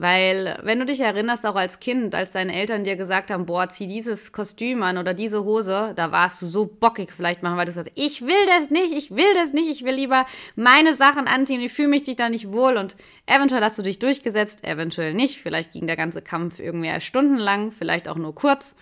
Weil, 0.00 0.58
wenn 0.62 0.78
du 0.78 0.86
dich 0.86 1.00
erinnerst, 1.00 1.44
auch 1.44 1.56
als 1.56 1.78
Kind, 1.78 2.14
als 2.14 2.32
deine 2.32 2.54
Eltern 2.54 2.84
dir 2.84 2.96
gesagt 2.96 3.30
haben, 3.30 3.44
boah, 3.44 3.68
zieh 3.68 3.86
dieses 3.86 4.32
Kostüm 4.32 4.82
an 4.82 4.96
oder 4.96 5.12
diese 5.12 5.44
Hose, 5.44 5.92
da 5.94 6.10
warst 6.10 6.40
du 6.40 6.46
so 6.46 6.64
bockig 6.64 7.12
vielleicht 7.12 7.42
machen, 7.42 7.58
weil 7.58 7.66
du 7.66 7.72
sagst, 7.72 7.92
ich 7.96 8.22
will 8.22 8.46
das 8.46 8.70
nicht, 8.70 8.94
ich 8.94 9.10
will 9.10 9.34
das 9.34 9.52
nicht, 9.52 9.68
ich 9.68 9.84
will 9.84 9.92
lieber 9.92 10.24
meine 10.56 10.94
Sachen 10.94 11.26
anziehen, 11.26 11.60
ich 11.60 11.74
fühle 11.74 11.88
mich 11.88 12.04
dich 12.04 12.16
da 12.16 12.30
nicht 12.30 12.50
wohl. 12.50 12.78
Und 12.78 12.96
eventuell 13.26 13.62
hast 13.62 13.76
du 13.76 13.82
dich 13.82 13.98
durchgesetzt, 13.98 14.64
eventuell 14.64 15.12
nicht, 15.12 15.38
vielleicht 15.38 15.72
ging 15.72 15.86
der 15.86 15.96
ganze 15.96 16.22
Kampf 16.22 16.60
irgendwie 16.60 16.98
stundenlang, 17.02 17.70
vielleicht 17.70 18.08
auch 18.08 18.16
nur 18.16 18.34
kurz. 18.34 18.76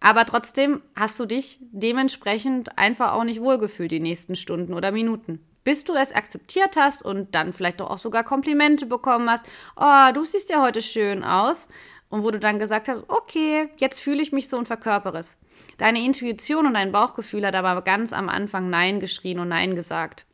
Aber 0.00 0.26
trotzdem 0.26 0.82
hast 0.96 1.20
du 1.20 1.26
dich 1.26 1.60
dementsprechend 1.70 2.76
einfach 2.76 3.12
auch 3.12 3.22
nicht 3.22 3.40
wohlgefühlt 3.40 3.92
die 3.92 4.00
nächsten 4.00 4.34
Stunden 4.34 4.74
oder 4.74 4.90
Minuten 4.90 5.38
bis 5.64 5.84
du 5.84 5.94
es 5.94 6.12
akzeptiert 6.12 6.76
hast 6.76 7.02
und 7.02 7.34
dann 7.34 7.52
vielleicht 7.52 7.80
doch 7.80 7.90
auch 7.90 7.98
sogar 7.98 8.24
Komplimente 8.24 8.86
bekommen 8.86 9.28
hast. 9.30 9.46
Oh, 9.76 10.12
du 10.14 10.24
siehst 10.24 10.50
ja 10.50 10.62
heute 10.62 10.82
schön 10.82 11.24
aus. 11.24 11.68
Und 12.10 12.22
wo 12.22 12.30
du 12.30 12.38
dann 12.38 12.58
gesagt 12.58 12.88
hast, 12.88 13.04
okay, 13.08 13.68
jetzt 13.76 14.00
fühle 14.00 14.22
ich 14.22 14.32
mich 14.32 14.48
so 14.48 14.56
und 14.56 14.66
verkörpere 14.66 15.18
es. 15.18 15.36
Deine 15.76 16.02
Intuition 16.02 16.66
und 16.66 16.74
dein 16.74 16.92
Bauchgefühl 16.92 17.44
hat 17.46 17.54
aber 17.54 17.82
ganz 17.82 18.12
am 18.12 18.28
Anfang 18.30 18.70
Nein 18.70 18.98
geschrien 18.98 19.40
und 19.40 19.48
Nein 19.48 19.74
gesagt. 19.74 20.24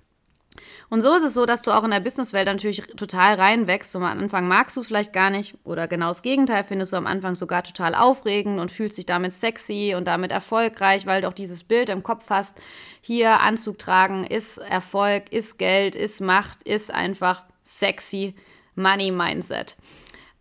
Und 0.88 1.02
so 1.02 1.14
ist 1.14 1.22
es 1.22 1.34
so, 1.34 1.46
dass 1.46 1.62
du 1.62 1.72
auch 1.72 1.84
in 1.84 1.90
der 1.90 2.00
Businesswelt 2.00 2.46
natürlich 2.46 2.82
total 2.96 3.34
reinwächst. 3.34 3.94
Und 3.96 4.02
am 4.02 4.18
Anfang 4.18 4.46
magst 4.46 4.76
du 4.76 4.80
es 4.80 4.86
vielleicht 4.86 5.12
gar 5.12 5.30
nicht 5.30 5.56
oder 5.64 5.88
genau 5.88 6.08
das 6.08 6.22
Gegenteil 6.22 6.64
findest 6.64 6.92
du 6.92 6.96
am 6.96 7.06
Anfang 7.06 7.34
sogar 7.34 7.64
total 7.64 7.94
aufregend 7.94 8.60
und 8.60 8.70
fühlst 8.70 8.98
dich 8.98 9.06
damit 9.06 9.32
sexy 9.32 9.94
und 9.96 10.06
damit 10.06 10.30
erfolgreich, 10.30 11.06
weil 11.06 11.22
du 11.22 11.28
auch 11.28 11.34
dieses 11.34 11.64
Bild 11.64 11.88
im 11.88 12.02
Kopf 12.02 12.30
hast. 12.30 12.60
Hier 13.00 13.40
Anzug 13.40 13.78
tragen 13.78 14.24
ist 14.24 14.58
Erfolg, 14.58 15.32
ist 15.32 15.58
Geld, 15.58 15.96
ist 15.96 16.20
Macht, 16.20 16.62
ist 16.62 16.92
einfach 16.92 17.42
sexy 17.62 18.34
Money 18.76 19.10
Mindset. 19.10 19.76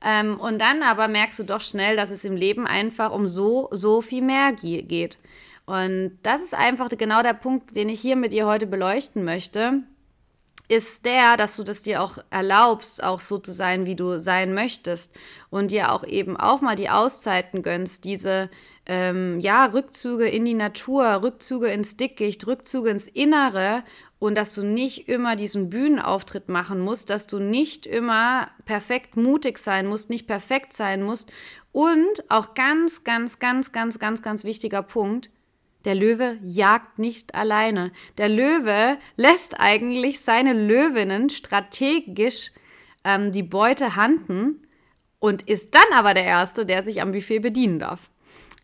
Ähm, 0.06 0.40
und 0.40 0.60
dann 0.60 0.84
aber 0.84 1.08
merkst 1.08 1.40
du 1.40 1.44
doch 1.44 1.62
schnell, 1.62 1.96
dass 1.96 2.12
es 2.12 2.26
im 2.26 2.36
Leben 2.36 2.68
einfach 2.68 3.12
um 3.12 3.28
so, 3.28 3.70
so 3.72 4.02
viel 4.02 4.22
mehr 4.22 4.52
geht. 4.52 5.18
Und 5.66 6.20
das 6.24 6.44
ist 6.44 6.54
einfach 6.54 6.90
genau 6.90 7.24
der 7.24 7.34
Punkt, 7.34 7.76
den 7.78 7.88
ich 7.88 8.02
hier 8.02 8.18
mit 8.18 8.34
dir 8.34 8.46
heute 8.46 8.68
beleuchten 8.68 9.24
möchte 9.24 9.84
ist 10.70 11.06
der, 11.06 11.38
dass 11.38 11.56
du 11.56 11.64
das 11.64 11.82
dir 11.82 12.02
auch 12.02 12.18
erlaubst, 12.30 13.04
auch 13.04 13.20
so 13.20 13.38
zu 13.38 13.54
sein, 13.54 13.86
wie 13.86 13.96
du 13.96 14.20
sein 14.20 14.54
möchtest 14.54 15.12
und 15.50 15.72
dir 15.72 15.92
auch 15.92 16.04
eben 16.06 16.38
auch 16.38 16.62
mal 16.62 16.76
die 16.76 16.90
Auszeiten 16.90 17.62
gönnst, 17.62 18.06
diese 18.06 18.50
ähm, 18.86 19.40
ja 19.40 19.66
Rückzüge 19.66 20.28
in 20.28 20.46
die 20.46 20.54
Natur, 20.54 21.22
Rückzüge 21.22 21.68
ins 21.68 21.98
Dickicht, 21.98 22.48
Rückzüge 22.48 22.90
ins 22.90 23.08
Innere, 23.08 23.84
und 24.24 24.36
dass 24.36 24.56
du 24.56 24.64
nicht 24.64 25.10
immer 25.10 25.36
diesen 25.36 25.70
Bühnenauftritt 25.70 26.48
machen 26.48 26.80
musst, 26.80 27.10
dass 27.10 27.28
du 27.28 27.40
nicht 27.40 27.86
immer 27.86 28.50
perfekt 28.64 29.18
mutig 29.18 29.58
sein 29.58 29.86
musst, 29.86 30.10
nicht 30.10 30.28
perfekt 30.28 30.72
sein 30.72 31.04
musst. 31.04 31.30
Und 31.74 32.24
auch 32.30 32.54
ganz, 32.54 33.04
ganz, 33.04 33.40
ganz, 33.40 33.74
ganz, 33.74 34.00
ganz, 34.00 34.22
ganz 34.22 34.46
wichtiger 34.46 34.82
Punkt, 34.82 35.30
der 35.86 35.96
Löwe 35.96 36.38
jagt 36.44 37.00
nicht 37.00 37.36
alleine. 37.36 37.92
Der 38.18 38.30
Löwe 38.30 38.98
lässt 39.16 39.60
eigentlich 39.60 40.22
seine 40.22 40.54
Löwinnen 40.54 41.30
strategisch 41.30 42.52
ähm, 43.04 43.32
die 43.32 43.44
Beute 43.44 43.96
handen 43.96 44.66
und 45.20 45.44
ist 45.44 45.74
dann 45.76 45.92
aber 45.94 46.14
der 46.14 46.26
Erste, 46.26 46.66
der 46.66 46.84
sich 46.84 47.02
am 47.02 47.12
Buffet 47.12 47.40
bedienen 47.40 47.80
darf. 47.80 48.10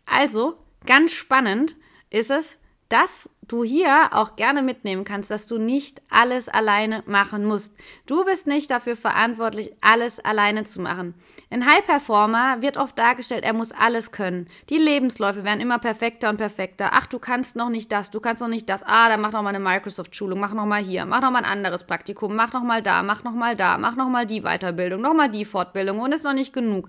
Also, 0.06 0.58
ganz 0.86 1.12
spannend 1.12 1.76
ist 2.10 2.30
es, 2.30 2.58
dass 2.90 3.30
du 3.46 3.64
hier 3.64 4.10
auch 4.12 4.36
gerne 4.36 4.62
mitnehmen 4.62 5.04
kannst, 5.04 5.30
dass 5.30 5.46
du 5.46 5.58
nicht 5.58 6.02
alles 6.10 6.48
alleine 6.48 7.02
machen 7.06 7.44
musst. 7.44 7.74
Du 8.06 8.24
bist 8.24 8.46
nicht 8.46 8.70
dafür 8.70 8.96
verantwortlich, 8.96 9.72
alles 9.80 10.20
alleine 10.20 10.64
zu 10.64 10.80
machen. 10.80 11.14
Ein 11.50 11.66
High 11.66 11.86
Performer 11.86 12.62
wird 12.62 12.76
oft 12.76 12.98
dargestellt, 12.98 13.44
er 13.44 13.52
muss 13.52 13.72
alles 13.72 14.12
können. 14.12 14.48
Die 14.70 14.76
Lebensläufe 14.76 15.44
werden 15.44 15.60
immer 15.60 15.78
perfekter 15.78 16.30
und 16.30 16.36
perfekter. 16.36 16.90
Ach, 16.92 17.06
du 17.06 17.18
kannst 17.18 17.56
noch 17.56 17.70
nicht 17.70 17.90
das, 17.92 18.10
du 18.10 18.20
kannst 18.20 18.42
noch 18.42 18.48
nicht 18.48 18.68
das. 18.68 18.82
Ah, 18.82 19.08
dann 19.08 19.20
mach 19.20 19.32
noch 19.32 19.42
mal 19.42 19.50
eine 19.50 19.60
Microsoft-Schulung, 19.60 20.40
mach 20.40 20.52
noch 20.52 20.66
mal 20.66 20.82
hier, 20.82 21.04
mach 21.04 21.20
noch 21.20 21.30
mal 21.30 21.38
ein 21.38 21.50
anderes 21.50 21.84
Praktikum, 21.84 22.34
mach 22.34 22.52
noch 22.52 22.64
mal 22.64 22.82
da, 22.82 23.02
mach 23.04 23.22
noch 23.22 23.34
mal 23.34 23.56
da, 23.56 23.78
mach 23.78 23.94
noch 23.94 24.08
mal 24.08 24.26
die 24.26 24.42
Weiterbildung, 24.42 25.00
noch 25.00 25.14
mal 25.14 25.30
die 25.30 25.44
Fortbildung 25.44 26.00
und 26.00 26.12
ist 26.12 26.24
noch 26.24 26.34
nicht 26.34 26.52
genug 26.52 26.88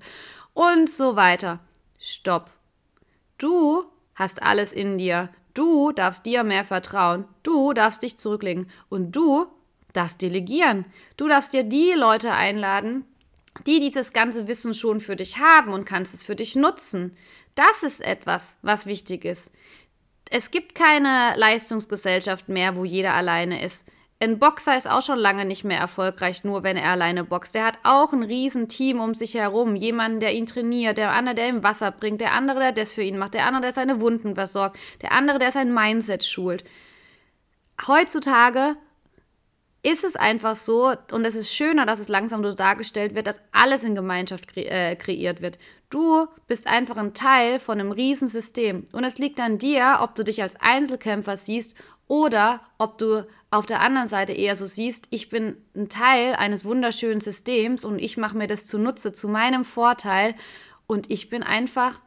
und 0.53 0.89
so 0.89 1.15
weiter. 1.15 1.59
Stopp. 1.99 2.49
Du 3.37 3.83
hast 4.15 4.41
alles 4.41 4.73
in 4.73 4.97
dir. 4.97 5.29
Du 5.53 5.91
darfst 5.91 6.25
dir 6.25 6.43
mehr 6.43 6.63
vertrauen. 6.63 7.25
Du 7.43 7.73
darfst 7.73 8.03
dich 8.03 8.17
zurücklegen. 8.17 8.69
Und 8.89 9.11
du 9.15 9.47
darfst 9.93 10.21
delegieren. 10.21 10.85
Du 11.17 11.27
darfst 11.27 11.53
dir 11.53 11.63
die 11.63 11.93
Leute 11.95 12.31
einladen, 12.31 13.05
die 13.67 13.79
dieses 13.79 14.13
ganze 14.13 14.47
Wissen 14.47 14.73
schon 14.73 15.01
für 15.01 15.15
dich 15.15 15.39
haben 15.39 15.73
und 15.73 15.85
kannst 15.85 16.13
es 16.13 16.23
für 16.23 16.35
dich 16.35 16.55
nutzen. 16.55 17.15
Das 17.55 17.83
ist 17.83 18.01
etwas, 18.01 18.57
was 18.61 18.85
wichtig 18.85 19.25
ist. 19.25 19.51
Es 20.29 20.51
gibt 20.51 20.75
keine 20.75 21.33
Leistungsgesellschaft 21.35 22.47
mehr, 22.47 22.77
wo 22.77 22.85
jeder 22.85 23.13
alleine 23.13 23.61
ist. 23.63 23.85
Ein 24.23 24.37
Boxer 24.37 24.77
ist 24.77 24.87
auch 24.87 25.01
schon 25.01 25.17
lange 25.17 25.45
nicht 25.45 25.63
mehr 25.63 25.79
erfolgreich, 25.79 26.43
nur 26.43 26.61
wenn 26.61 26.77
er 26.77 26.91
alleine 26.91 27.23
boxt. 27.23 27.55
Der 27.55 27.65
hat 27.65 27.79
auch 27.81 28.13
ein 28.13 28.21
Riesenteam 28.21 28.99
um 28.99 29.15
sich 29.15 29.33
herum. 29.33 29.75
Jemanden, 29.75 30.19
der 30.19 30.35
ihn 30.35 30.45
trainiert, 30.45 30.97
der 30.97 31.11
andere, 31.11 31.33
der 31.33 31.49
ihm 31.49 31.63
Wasser 31.63 31.89
bringt, 31.89 32.21
der 32.21 32.33
andere, 32.33 32.59
der 32.59 32.71
das 32.71 32.93
für 32.93 33.01
ihn 33.01 33.17
macht, 33.17 33.33
der 33.33 33.47
andere, 33.47 33.63
der 33.63 33.71
seine 33.71 33.99
Wunden 33.99 34.35
versorgt, 34.35 34.77
der 35.01 35.11
andere, 35.13 35.39
der 35.39 35.51
sein 35.51 35.73
Mindset 35.73 36.23
schult. 36.23 36.63
Heutzutage 37.87 38.75
ist 39.81 40.03
es 40.03 40.15
einfach 40.15 40.55
so, 40.55 40.93
und 41.11 41.25
es 41.25 41.33
ist 41.33 41.51
schöner, 41.51 41.87
dass 41.87 41.97
es 41.97 42.07
langsam 42.07 42.43
so 42.43 42.53
dargestellt 42.53 43.15
wird, 43.15 43.25
dass 43.25 43.41
alles 43.51 43.83
in 43.83 43.95
Gemeinschaft 43.95 44.47
kre 44.47 44.69
äh, 44.69 44.95
kreiert 44.95 45.41
wird. 45.41 45.57
Du 45.89 46.27
bist 46.45 46.67
einfach 46.67 46.97
ein 46.97 47.15
Teil 47.15 47.57
von 47.57 47.79
einem 47.79 47.91
Riesensystem. 47.91 48.85
Und 48.91 49.03
es 49.03 49.17
liegt 49.17 49.39
an 49.39 49.57
dir, 49.57 49.97
ob 50.01 50.13
du 50.13 50.23
dich 50.23 50.43
als 50.43 50.55
Einzelkämpfer 50.61 51.37
siehst 51.37 51.73
oder 52.07 52.61
ob 52.77 52.99
du 52.99 53.25
auf 53.51 53.65
der 53.65 53.81
anderen 53.81 54.07
Seite 54.07 54.31
eher 54.31 54.55
so 54.55 54.65
siehst, 54.65 55.07
ich 55.09 55.27
bin 55.27 55.57
ein 55.75 55.89
Teil 55.89 56.33
eines 56.35 56.63
wunderschönen 56.63 57.19
Systems 57.19 57.83
und 57.83 57.99
ich 57.99 58.15
mache 58.15 58.37
mir 58.37 58.47
das 58.47 58.65
zunutze, 58.65 59.11
zu 59.11 59.27
meinem 59.27 59.65
Vorteil 59.65 60.35
und 60.87 61.11
ich 61.11 61.29
bin 61.29 61.43
einfach, 61.43 61.99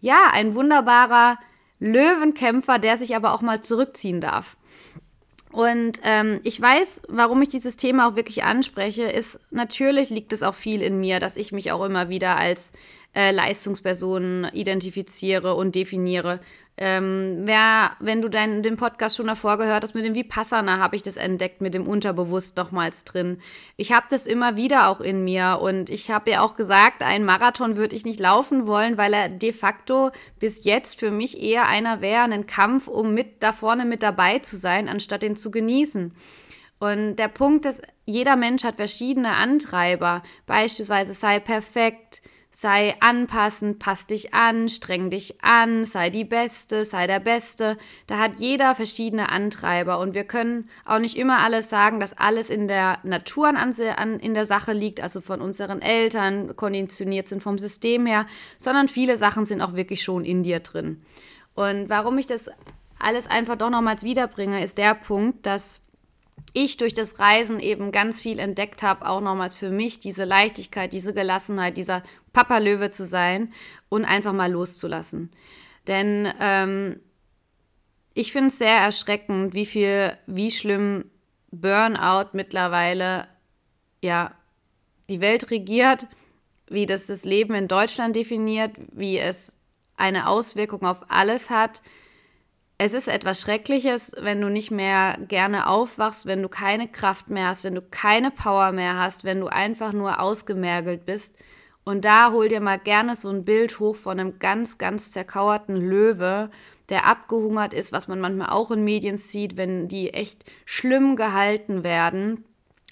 ja, 0.00 0.30
ein 0.32 0.54
wunderbarer 0.54 1.38
Löwenkämpfer, 1.80 2.78
der 2.78 2.96
sich 2.96 3.16
aber 3.16 3.34
auch 3.34 3.42
mal 3.42 3.60
zurückziehen 3.62 4.20
darf. 4.20 4.56
Und 5.50 6.00
ähm, 6.04 6.40
ich 6.44 6.58
weiß, 6.60 7.02
warum 7.08 7.42
ich 7.42 7.50
dieses 7.50 7.76
Thema 7.76 8.08
auch 8.08 8.16
wirklich 8.16 8.44
anspreche, 8.44 9.02
ist 9.02 9.38
natürlich 9.50 10.08
liegt 10.08 10.32
es 10.32 10.42
auch 10.42 10.54
viel 10.54 10.80
in 10.80 10.98
mir, 10.98 11.20
dass 11.20 11.36
ich 11.36 11.52
mich 11.52 11.72
auch 11.72 11.84
immer 11.84 12.08
wieder 12.08 12.36
als 12.36 12.72
äh, 13.14 13.32
Leistungsperson 13.32 14.48
identifiziere 14.54 15.54
und 15.54 15.74
definiere. 15.74 16.40
Ähm, 16.78 17.42
wer, 17.42 17.92
wenn 18.00 18.22
du 18.22 18.28
dein, 18.28 18.62
den 18.62 18.76
Podcast 18.76 19.16
schon 19.16 19.26
davor 19.26 19.58
gehört 19.58 19.84
hast, 19.84 19.94
mit 19.94 20.06
dem 20.06 20.14
Vipassana 20.14 20.78
habe 20.78 20.96
ich 20.96 21.02
das 21.02 21.18
entdeckt, 21.18 21.60
mit 21.60 21.74
dem 21.74 21.86
Unterbewusst 21.86 22.56
nochmals 22.56 23.04
drin. 23.04 23.38
Ich 23.76 23.92
habe 23.92 24.06
das 24.08 24.26
immer 24.26 24.56
wieder 24.56 24.88
auch 24.88 25.00
in 25.00 25.22
mir 25.22 25.58
und 25.60 25.90
ich 25.90 26.10
habe 26.10 26.30
ja 26.30 26.40
auch 26.40 26.56
gesagt, 26.56 27.02
einen 27.02 27.26
Marathon 27.26 27.76
würde 27.76 27.94
ich 27.94 28.06
nicht 28.06 28.20
laufen 28.20 28.66
wollen, 28.66 28.96
weil 28.96 29.12
er 29.12 29.28
de 29.28 29.52
facto 29.52 30.10
bis 30.38 30.64
jetzt 30.64 30.98
für 30.98 31.10
mich 31.10 31.42
eher 31.42 31.68
einer 31.68 32.00
wäre, 32.00 32.22
ein 32.22 32.46
Kampf, 32.46 32.88
um 32.88 33.12
mit 33.12 33.42
da 33.42 33.52
vorne 33.52 33.84
mit 33.84 34.02
dabei 34.02 34.38
zu 34.38 34.56
sein, 34.56 34.88
anstatt 34.88 35.22
den 35.22 35.36
zu 35.36 35.50
genießen. 35.50 36.14
Und 36.78 37.16
der 37.16 37.28
Punkt 37.28 37.66
ist, 37.66 37.82
jeder 38.06 38.34
Mensch 38.34 38.64
hat 38.64 38.76
verschiedene 38.76 39.36
Antreiber. 39.36 40.22
Beispielsweise 40.46 41.12
sei 41.14 41.38
perfekt, 41.38 42.22
sei 42.54 42.94
anpassend, 43.00 43.78
pass 43.78 44.06
dich 44.06 44.34
an, 44.34 44.68
streng 44.68 45.08
dich 45.08 45.42
an, 45.42 45.86
sei 45.86 46.10
die 46.10 46.24
Beste, 46.24 46.84
sei 46.84 47.06
der 47.06 47.18
Beste. 47.18 47.78
Da 48.06 48.18
hat 48.18 48.38
jeder 48.38 48.74
verschiedene 48.74 49.30
Antreiber 49.30 49.98
und 49.98 50.14
wir 50.14 50.24
können 50.24 50.68
auch 50.84 50.98
nicht 50.98 51.16
immer 51.16 51.38
alles 51.38 51.70
sagen, 51.70 51.98
dass 51.98 52.16
alles 52.16 52.50
in 52.50 52.68
der 52.68 52.98
Natur 53.04 53.48
an, 53.48 54.20
in 54.20 54.34
der 54.34 54.44
Sache 54.44 54.74
liegt, 54.74 55.00
also 55.00 55.22
von 55.22 55.40
unseren 55.40 55.80
Eltern 55.80 56.54
konditioniert 56.54 57.26
sind 57.26 57.42
vom 57.42 57.56
System 57.56 58.04
her, 58.04 58.26
sondern 58.58 58.86
viele 58.86 59.16
Sachen 59.16 59.46
sind 59.46 59.62
auch 59.62 59.74
wirklich 59.74 60.02
schon 60.02 60.26
in 60.26 60.42
dir 60.42 60.60
drin. 60.60 61.02
Und 61.54 61.88
warum 61.88 62.18
ich 62.18 62.26
das 62.26 62.50
alles 62.98 63.26
einfach 63.26 63.56
doch 63.56 63.70
nochmals 63.70 64.04
wiederbringe, 64.04 64.62
ist 64.62 64.76
der 64.76 64.94
Punkt, 64.94 65.46
dass 65.46 65.80
ich 66.54 66.76
durch 66.76 66.92
das 66.92 67.18
Reisen 67.18 67.60
eben 67.60 67.92
ganz 67.92 68.20
viel 68.20 68.38
entdeckt 68.38 68.82
habe, 68.82 69.06
auch 69.08 69.20
nochmals 69.20 69.56
für 69.56 69.70
mich, 69.70 69.98
diese 69.98 70.24
Leichtigkeit, 70.24 70.92
diese 70.92 71.14
Gelassenheit, 71.14 71.76
dieser 71.76 72.02
Papa-Löwe 72.32 72.90
zu 72.90 73.04
sein 73.04 73.52
und 73.88 74.04
einfach 74.04 74.32
mal 74.32 74.50
loszulassen. 74.50 75.30
Denn 75.86 76.32
ähm, 76.40 77.00
ich 78.14 78.32
finde 78.32 78.48
es 78.48 78.58
sehr 78.58 78.76
erschreckend, 78.76 79.54
wie 79.54 79.66
viel, 79.66 80.16
wie 80.26 80.50
schlimm 80.50 81.10
Burnout 81.50 82.30
mittlerweile 82.32 83.28
ja 84.02 84.34
die 85.10 85.20
Welt 85.20 85.50
regiert, 85.50 86.06
wie 86.68 86.86
das 86.86 87.06
das 87.06 87.24
Leben 87.24 87.54
in 87.54 87.68
Deutschland 87.68 88.16
definiert, 88.16 88.72
wie 88.92 89.18
es 89.18 89.54
eine 89.96 90.28
Auswirkung 90.28 90.84
auf 90.84 91.10
alles 91.10 91.50
hat, 91.50 91.82
es 92.84 92.94
ist 92.94 93.06
etwas 93.06 93.40
Schreckliches, 93.40 94.12
wenn 94.18 94.40
du 94.40 94.48
nicht 94.48 94.72
mehr 94.72 95.16
gerne 95.28 95.68
aufwachst, 95.68 96.26
wenn 96.26 96.42
du 96.42 96.48
keine 96.48 96.88
Kraft 96.88 97.30
mehr 97.30 97.46
hast, 97.46 97.62
wenn 97.62 97.76
du 97.76 97.80
keine 97.80 98.32
Power 98.32 98.72
mehr 98.72 98.96
hast, 98.96 99.22
wenn 99.22 99.38
du 99.38 99.46
einfach 99.46 99.92
nur 99.92 100.18
ausgemergelt 100.18 101.06
bist. 101.06 101.36
Und 101.84 102.04
da 102.04 102.30
hol 102.30 102.48
dir 102.48 102.60
mal 102.60 102.78
gerne 102.78 103.16
so 103.16 103.28
ein 103.28 103.44
Bild 103.44 103.80
hoch 103.80 103.96
von 103.96 104.20
einem 104.20 104.38
ganz, 104.38 104.78
ganz 104.78 105.10
zerkauerten 105.10 105.76
Löwe, 105.76 106.50
der 106.88 107.06
abgehungert 107.06 107.74
ist, 107.74 107.90
was 107.90 108.06
man 108.06 108.20
manchmal 108.20 108.50
auch 108.50 108.70
in 108.70 108.84
Medien 108.84 109.16
sieht, 109.16 109.56
wenn 109.56 109.88
die 109.88 110.14
echt 110.14 110.44
schlimm 110.64 111.16
gehalten 111.16 111.82
werden. 111.82 112.44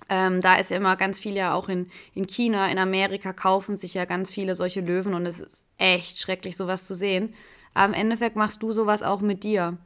Ähm, 0.08 0.40
da 0.40 0.56
ist 0.56 0.70
ja 0.70 0.76
immer 0.76 0.96
ganz 0.96 1.20
viel 1.20 1.36
ja 1.36 1.54
auch 1.54 1.68
in, 1.68 1.88
in 2.14 2.26
China, 2.26 2.68
in 2.68 2.78
Amerika 2.78 3.32
kaufen 3.32 3.76
sich 3.76 3.94
ja 3.94 4.06
ganz 4.06 4.32
viele 4.32 4.56
solche 4.56 4.80
Löwen 4.80 5.14
und 5.14 5.24
es 5.26 5.40
ist 5.40 5.68
echt 5.78 6.18
schrecklich, 6.18 6.56
sowas 6.56 6.86
zu 6.86 6.94
sehen. 6.94 7.34
Aber 7.74 7.94
im 7.94 8.00
Endeffekt 8.00 8.34
machst 8.34 8.62
du 8.62 8.72
sowas 8.72 9.04
auch 9.04 9.20
mit 9.20 9.44
dir. 9.44 9.78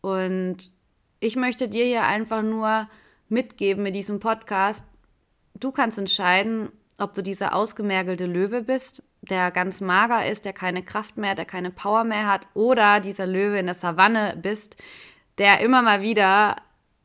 Und 0.00 0.72
ich 1.20 1.36
möchte 1.36 1.68
dir 1.68 1.84
hier 1.84 2.04
einfach 2.04 2.42
nur 2.42 2.88
mitgeben 3.28 3.82
mit 3.84 3.94
diesem 3.94 4.18
Podcast, 4.18 4.84
du 5.54 5.70
kannst 5.70 5.98
entscheiden, 5.98 6.70
ob 6.98 7.14
du 7.14 7.22
dieser 7.22 7.54
ausgemergelte 7.54 8.26
Löwe 8.26 8.62
bist, 8.62 9.02
der 9.22 9.50
ganz 9.50 9.80
mager 9.80 10.28
ist, 10.28 10.44
der 10.44 10.52
keine 10.52 10.82
Kraft 10.82 11.16
mehr, 11.16 11.34
der 11.34 11.44
keine 11.44 11.70
Power 11.70 12.04
mehr 12.04 12.26
hat, 12.26 12.42
oder 12.54 13.00
dieser 13.00 13.26
Löwe 13.26 13.58
in 13.58 13.66
der 13.66 13.74
Savanne 13.74 14.36
bist, 14.40 14.82
der 15.38 15.60
immer 15.60 15.82
mal 15.82 16.02
wieder 16.02 16.56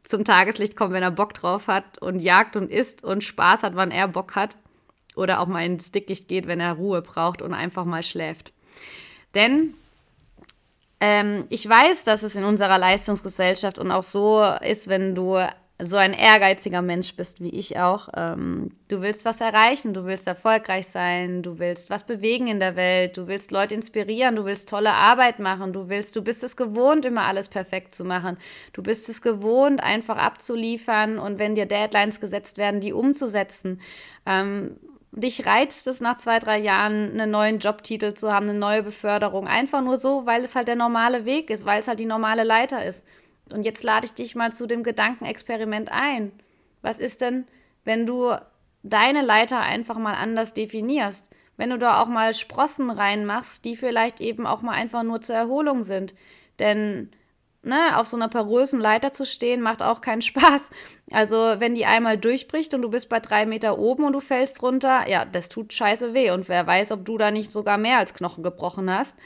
zum 0.04 0.26
Tageslicht 0.26 0.76
kommt, 0.76 0.94
wenn 0.94 1.04
er 1.04 1.12
Bock 1.12 1.34
drauf 1.34 1.68
hat 1.68 2.00
und 2.00 2.22
jagt 2.22 2.56
und 2.56 2.70
isst 2.70 3.04
und 3.04 3.24
Spaß 3.24 3.64
hat, 3.64 3.76
wann 3.76 3.92
er 3.92 4.08
Bock 4.08 4.36
hat. 4.36 4.58
Oder 5.16 5.40
auch 5.40 5.48
mal 5.48 5.64
ins 5.64 5.92
Dickicht 5.92 6.28
geht, 6.28 6.48
wenn 6.48 6.60
er 6.60 6.74
Ruhe 6.74 7.04
braucht 7.04 7.44
und 7.44 7.54
einfach 7.54 7.86
mal 7.86 8.02
schläft. 8.02 8.52
Denn 9.36 9.76
ähm, 11.00 11.46
ich 11.50 11.70
weiß, 11.70 12.04
dass 12.04 12.24
es 12.24 12.36
in 12.36 12.44
unserer 12.44 12.80
Leistungsgesellschaft 12.80 13.78
und 13.78 13.92
auch 13.92 14.04
so 14.04 14.44
ist, 14.62 14.88
wenn 14.88 15.14
du 15.14 15.38
so 15.84 15.98
ein 15.98 16.13
ehrgeiziger 16.13 16.82
Mensch 16.82 17.16
bist 17.16 17.42
wie 17.42 17.50
ich 17.50 17.78
auch. 17.80 18.10
Ähm, 18.16 18.72
du 18.88 19.02
willst 19.02 19.25
was 19.25 19.42
erreichen, 19.42 19.94
du 19.94 20.06
willst 20.06 20.28
erfolgreich 20.28 20.88
sein, 20.88 21.44
du 21.44 21.60
willst 21.60 21.90
was 21.90 22.06
bewegen 22.06 22.48
in 22.48 22.60
der 22.60 22.75
Welt, 22.75 23.18
du 23.18 23.28
willst 23.28 23.52
Leute 23.52 23.75
inspirieren, 23.75 24.36
du 24.36 24.46
willst 24.46 24.70
tolle 24.70 24.92
Arbeit 24.92 25.40
machen, 25.40 25.74
du 25.74 25.90
willst, 25.90 26.16
du 26.16 26.22
bist 26.22 26.44
es 26.44 26.56
gewohnt, 26.56 27.06
immer 27.06 27.24
alles 27.24 27.50
perfekt 27.50 27.96
zu 27.96 28.06
machen. 28.06 28.38
Du 28.72 28.82
bist 28.82 29.10
es 29.10 29.22
gewohnt, 29.22 29.84
einfach 29.84 30.18
abzuliefern 30.18 31.20
und 31.20 31.40
wenn 31.40 31.56
dir 31.56 31.66
Deadlines 31.66 32.20
gesetzt 32.20 32.58
werden, 32.58 32.80
die 32.80 32.94
umzusetzen. 32.94 33.82
Ähm, 34.25 34.78
dich 35.16 35.46
reizt 35.46 35.88
es 35.88 36.02
nach 36.02 36.18
zwei, 36.18 36.40
drei 36.40 36.58
Jahren, 36.60 37.12
einen 37.12 37.32
neuen 37.32 37.60
Jobtitel 37.60 38.13
zu 38.13 38.32
haben, 38.32 38.50
eine 38.50 38.58
neue 38.58 38.84
Beförderung. 38.84 39.48
Einfach 39.48 39.82
nur 39.82 39.98
so, 39.98 40.25
weil 40.25 40.44
es 40.44 40.56
halt 40.56 40.68
der 40.68 40.75
normale 40.75 41.25
Weg 41.25 41.50
ist, 41.50 41.66
weil 41.66 41.80
es 41.80 41.88
halt 41.88 42.00
die 42.00 42.06
normale 42.06 42.44
Leiter 42.44 42.84
ist. 42.84 43.06
Und 43.52 43.66
jetzt 43.66 43.84
lade 43.84 44.06
ich 44.06 44.14
dich 44.14 44.36
mal 44.36 44.54
zu 44.54 44.68
dem 44.68 44.84
Gedankenexperiment 44.84 45.92
ein. 45.92 46.32
Was 46.82 47.00
ist 47.00 47.22
denn, 47.22 47.46
wenn 47.84 48.06
du 48.06 48.36
deine 48.84 49.22
Leiter 49.22 49.60
einfach 49.60 49.98
mal 49.98 50.16
anders 50.16 50.54
definierst? 50.54 51.30
Wenn 51.58 51.70
du 51.70 51.78
da 51.78 52.02
auch 52.02 52.08
mal 52.08 52.34
Sprossen 52.34 52.90
reinmachst, 52.90 53.64
die 53.66 53.76
vielleicht 53.76 54.22
eben 54.22 54.48
auch 54.48 54.62
mal 54.62 54.74
einfach 54.74 55.04
nur 55.04 55.22
zur 55.22 55.36
Erholung 55.36 55.84
sind. 55.84 56.16
Denn 56.60 57.12
ne, 57.64 57.98
auf 57.98 58.08
so 58.08 58.18
einer 58.18 58.28
porösen 58.28 58.80
Leiter 58.80 59.14
zu 59.14 59.26
stehen, 59.26 59.62
macht 59.62 59.82
auch 59.82 60.02
keinen 60.02 60.22
Spaß. 60.24 60.70
Also, 61.12 61.36
wenn 61.60 61.76
die 61.76 61.86
einmal 61.86 62.18
durchbricht 62.18 62.74
und 62.74 62.82
du 62.82 62.90
bist 62.90 63.10
bei 63.10 63.20
drei 63.20 63.46
Meter 63.46 63.80
oben 63.80 64.04
und 64.06 64.14
du 64.14 64.20
fällst 64.20 64.62
runter, 64.62 65.08
ja, 65.08 65.26
das 65.26 65.50
tut 65.50 65.74
scheiße 65.74 66.14
weh. 66.14 66.32
Und 66.32 66.50
wer 66.50 66.66
weiß, 66.68 66.92
ob 66.92 67.06
du 67.06 67.18
da 67.18 67.32
nicht 67.32 67.52
sogar 67.52 67.78
mehr 67.78 67.98
als 67.98 68.14
Knochen 68.14 68.44
gebrochen 68.44 68.90
hast. 68.90 69.18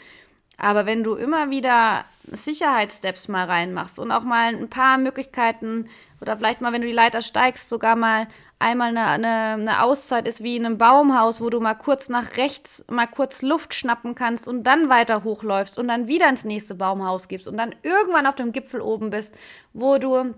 Aber 0.58 0.86
wenn 0.86 1.04
du 1.04 1.16
immer 1.16 1.52
wieder 1.52 2.06
Sicherheitssteps 2.32 3.28
mal 3.28 3.46
reinmachst 3.46 4.00
und 4.00 4.12
auch 4.12 4.24
mal 4.24 4.56
ein 4.56 4.70
paar 4.70 4.98
Möglichkeiten 4.98 5.88
oder 6.20 6.36
vielleicht 6.36 6.62
mal, 6.62 6.74
wenn 6.74 6.82
du 6.82 6.88
die 6.88 6.94
Leiter 6.94 7.22
steigst, 7.22 7.70
sogar 7.70 7.96
mal 7.96 8.28
einmal 8.60 8.90
eine, 8.90 9.06
eine, 9.06 9.62
eine, 9.62 9.84
Auszeit 9.84 10.28
ist 10.28 10.44
wie 10.44 10.58
in 10.58 10.66
einem 10.66 10.78
Baumhaus, 10.78 11.40
wo 11.40 11.50
du 11.50 11.60
mal 11.60 11.76
kurz 11.76 12.10
nach 12.10 12.38
rechts 12.38 12.84
mal 12.90 13.06
kurz 13.06 13.44
Luft 13.44 13.76
schnappen 13.76 14.16
kannst 14.16 14.48
und 14.48 14.64
dann 14.64 14.90
weiter 14.90 15.24
hochläufst 15.24 15.78
und 15.78 15.88
dann 15.88 16.08
wieder 16.08 16.28
ins 16.28 16.44
nächste 16.44 16.76
Baumhaus 16.76 17.28
gibst 17.28 17.48
und 17.48 17.56
dann 17.56 17.76
irgendwann 17.84 18.26
auf 18.26 18.36
dem 18.36 18.52
Gipfel 18.52 18.82
oben 18.82 19.12
bist, 19.12 19.38
wo 19.74 20.00
du 20.00 20.34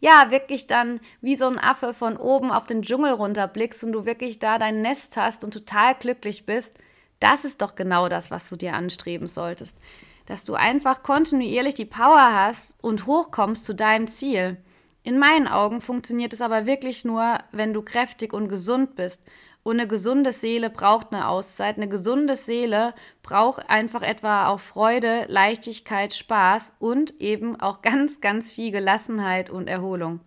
ja 0.00 0.30
wirklich 0.30 0.68
dann 0.68 1.00
wie 1.20 1.36
so 1.36 1.46
ein 1.46 1.58
Affe 1.58 1.92
von 1.92 2.16
oben 2.16 2.52
auf 2.52 2.64
den 2.64 2.82
Dschungel 2.82 3.12
runterblickst 3.12 3.84
und 3.84 3.92
du 3.92 4.06
wirklich 4.06 4.38
da 4.38 4.58
dein 4.58 4.80
Nest 4.80 5.16
hast 5.16 5.44
und 5.44 5.52
total 5.52 5.96
glücklich 5.96 6.46
bist. 6.46 6.78
Das 7.20 7.44
ist 7.44 7.62
doch 7.62 7.74
genau 7.74 8.08
das, 8.08 8.30
was 8.30 8.48
du 8.48 8.56
dir 8.56 8.74
anstreben 8.74 9.28
solltest. 9.28 9.78
Dass 10.26 10.44
du 10.44 10.54
einfach 10.54 11.02
kontinuierlich 11.02 11.74
die 11.74 11.84
Power 11.84 12.32
hast 12.32 12.76
und 12.82 13.06
hochkommst 13.06 13.64
zu 13.64 13.74
deinem 13.74 14.08
Ziel. 14.08 14.56
In 15.02 15.18
meinen 15.18 15.48
Augen 15.48 15.80
funktioniert 15.80 16.32
es 16.32 16.40
aber 16.40 16.66
wirklich 16.66 17.04
nur, 17.04 17.38
wenn 17.52 17.72
du 17.72 17.82
kräftig 17.82 18.32
und 18.32 18.48
gesund 18.48 18.96
bist. 18.96 19.22
Und 19.62 19.78
eine 19.78 19.88
gesunde 19.88 20.32
Seele 20.32 20.70
braucht 20.70 21.12
eine 21.12 21.28
Auszeit. 21.28 21.76
Eine 21.76 21.88
gesunde 21.88 22.36
Seele 22.36 22.94
braucht 23.22 23.68
einfach 23.68 24.02
etwa 24.02 24.48
auch 24.48 24.60
Freude, 24.60 25.26
Leichtigkeit, 25.28 26.14
Spaß 26.14 26.74
und 26.78 27.20
eben 27.20 27.60
auch 27.60 27.82
ganz, 27.82 28.20
ganz 28.20 28.52
viel 28.52 28.70
Gelassenheit 28.70 29.50
und 29.50 29.68
Erholung. 29.68 30.20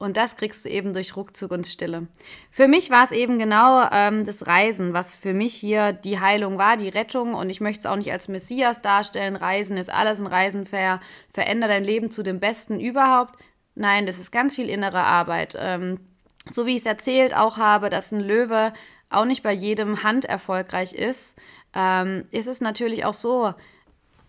Und 0.00 0.16
das 0.16 0.36
kriegst 0.36 0.64
du 0.64 0.70
eben 0.70 0.94
durch 0.94 1.14
Ruckzug 1.14 1.50
und 1.50 1.66
Stille. 1.66 2.08
Für 2.50 2.68
mich 2.68 2.88
war 2.88 3.04
es 3.04 3.12
eben 3.12 3.38
genau 3.38 3.86
ähm, 3.92 4.24
das 4.24 4.46
Reisen, 4.46 4.94
was 4.94 5.14
für 5.14 5.34
mich 5.34 5.54
hier 5.54 5.92
die 5.92 6.18
Heilung 6.18 6.56
war, 6.56 6.78
die 6.78 6.88
Rettung. 6.88 7.34
Und 7.34 7.50
ich 7.50 7.60
möchte 7.60 7.80
es 7.80 7.86
auch 7.86 7.96
nicht 7.96 8.10
als 8.10 8.26
Messias 8.26 8.80
darstellen. 8.80 9.36
Reisen 9.36 9.76
ist 9.76 9.92
alles 9.92 10.18
ein 10.18 10.26
Reisen, 10.26 10.64
ver 10.64 11.00
veränder 11.34 11.68
dein 11.68 11.84
Leben 11.84 12.10
zu 12.10 12.22
dem 12.22 12.40
Besten 12.40 12.80
überhaupt. 12.80 13.34
Nein, 13.74 14.06
das 14.06 14.18
ist 14.18 14.32
ganz 14.32 14.56
viel 14.56 14.70
innere 14.70 15.02
Arbeit. 15.02 15.54
Ähm, 15.58 16.00
so 16.46 16.64
wie 16.64 16.76
ich 16.76 16.80
es 16.80 16.86
erzählt 16.86 17.36
auch 17.36 17.58
habe, 17.58 17.90
dass 17.90 18.10
ein 18.10 18.20
Löwe 18.20 18.72
auch 19.10 19.26
nicht 19.26 19.42
bei 19.42 19.52
jedem 19.52 20.02
Hand 20.02 20.24
erfolgreich 20.24 20.94
ist, 20.94 21.36
ähm, 21.74 22.24
ist 22.30 22.48
es 22.48 22.62
natürlich 22.62 23.04
auch 23.04 23.12
so, 23.12 23.52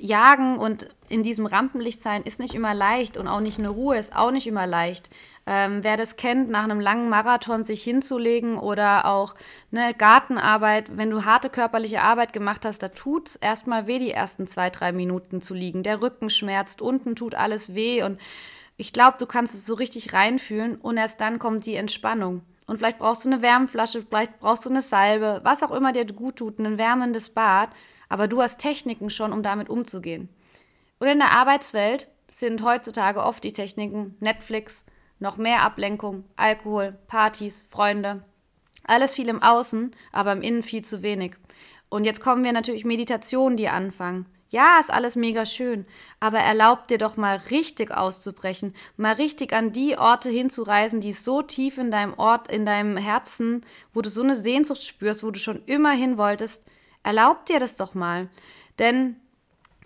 Jagen 0.01 0.57
und 0.57 0.87
in 1.09 1.23
diesem 1.23 1.45
Rampenlicht 1.45 2.01
sein 2.01 2.23
ist 2.23 2.39
nicht 2.39 2.53
immer 2.53 2.73
leicht 2.73 3.17
und 3.17 3.27
auch 3.27 3.39
nicht 3.39 3.59
eine 3.59 3.69
Ruhe 3.69 3.97
ist 3.97 4.15
auch 4.15 4.31
nicht 4.31 4.47
immer 4.47 4.65
leicht. 4.65 5.09
Ähm, 5.45 5.83
wer 5.83 5.97
das 5.97 6.15
kennt, 6.15 6.49
nach 6.49 6.63
einem 6.63 6.79
langen 6.79 7.09
Marathon 7.09 7.63
sich 7.63 7.83
hinzulegen 7.83 8.57
oder 8.57 9.05
auch 9.05 9.35
ne, 9.71 9.93
Gartenarbeit, 9.97 10.97
wenn 10.97 11.09
du 11.09 11.25
harte 11.25 11.49
körperliche 11.49 12.01
Arbeit 12.01 12.31
gemacht 12.33 12.65
hast, 12.65 12.83
da 12.83 12.89
tut 12.89 13.29
es 13.29 13.35
erstmal 13.35 13.87
weh, 13.87 13.97
die 13.97 14.11
ersten 14.11 14.47
zwei, 14.47 14.69
drei 14.69 14.91
Minuten 14.91 15.41
zu 15.41 15.53
liegen. 15.53 15.83
Der 15.83 16.01
Rücken 16.01 16.29
schmerzt, 16.29 16.81
unten 16.81 17.15
tut 17.15 17.35
alles 17.35 17.73
weh 17.73 18.03
und 18.03 18.19
ich 18.77 18.93
glaube, 18.93 19.17
du 19.19 19.25
kannst 19.25 19.53
es 19.53 19.65
so 19.65 19.75
richtig 19.75 20.13
reinfühlen 20.13 20.75
und 20.77 20.97
erst 20.97 21.21
dann 21.21 21.37
kommt 21.37 21.65
die 21.65 21.75
Entspannung. 21.75 22.41
Und 22.67 22.77
vielleicht 22.77 22.99
brauchst 22.99 23.25
du 23.25 23.29
eine 23.29 23.41
Wärmflasche, 23.41 24.03
vielleicht 24.07 24.39
brauchst 24.39 24.65
du 24.65 24.69
eine 24.69 24.81
Salbe, 24.81 25.41
was 25.43 25.61
auch 25.61 25.71
immer 25.71 25.91
dir 25.91 26.05
gut 26.05 26.37
tut, 26.37 26.57
ein 26.57 26.77
wärmendes 26.77 27.29
Bad. 27.29 27.69
Aber 28.11 28.27
du 28.27 28.41
hast 28.41 28.59
Techniken 28.59 29.09
schon, 29.09 29.31
um 29.31 29.41
damit 29.41 29.69
umzugehen. 29.69 30.27
Und 30.99 31.07
in 31.07 31.19
der 31.19 31.31
Arbeitswelt 31.31 32.09
sind 32.29 32.61
heutzutage 32.61 33.23
oft 33.23 33.41
die 33.41 33.53
Techniken 33.53 34.17
Netflix, 34.19 34.85
noch 35.19 35.37
mehr 35.37 35.61
Ablenkung, 35.61 36.25
Alkohol, 36.35 36.97
Partys, 37.07 37.63
Freunde. 37.69 38.21
Alles 38.83 39.15
viel 39.15 39.29
im 39.29 39.41
Außen, 39.41 39.91
aber 40.11 40.33
im 40.33 40.41
Innen 40.41 40.61
viel 40.61 40.83
zu 40.83 41.01
wenig. 41.03 41.37
Und 41.87 42.03
jetzt 42.03 42.19
kommen 42.19 42.43
wir 42.43 42.51
natürlich 42.51 42.83
Meditationen, 42.83 43.55
die 43.55 43.69
anfangen. 43.69 44.25
Ja, 44.49 44.77
ist 44.77 44.91
alles 44.91 45.15
mega 45.15 45.45
schön, 45.45 45.85
aber 46.19 46.39
erlaub 46.39 46.89
dir 46.89 46.97
doch 46.97 47.15
mal 47.15 47.37
richtig 47.49 47.91
auszubrechen, 47.91 48.75
mal 48.97 49.13
richtig 49.13 49.53
an 49.53 49.71
die 49.71 49.97
Orte 49.97 50.29
hinzureisen, 50.29 50.99
die 50.99 51.13
so 51.13 51.43
tief 51.43 51.77
in 51.77 51.91
deinem 51.91 52.15
Ort, 52.15 52.49
in 52.51 52.65
deinem 52.65 52.97
Herzen, 52.97 53.65
wo 53.93 54.01
du 54.01 54.09
so 54.09 54.21
eine 54.21 54.35
Sehnsucht 54.35 54.83
spürst, 54.83 55.23
wo 55.23 55.31
du 55.31 55.39
schon 55.39 55.63
immer 55.65 55.91
hin 55.91 56.17
wolltest. 56.17 56.65
Erlaub 57.03 57.45
dir 57.45 57.59
das 57.59 57.75
doch 57.75 57.93
mal. 57.93 58.29
Denn 58.79 59.15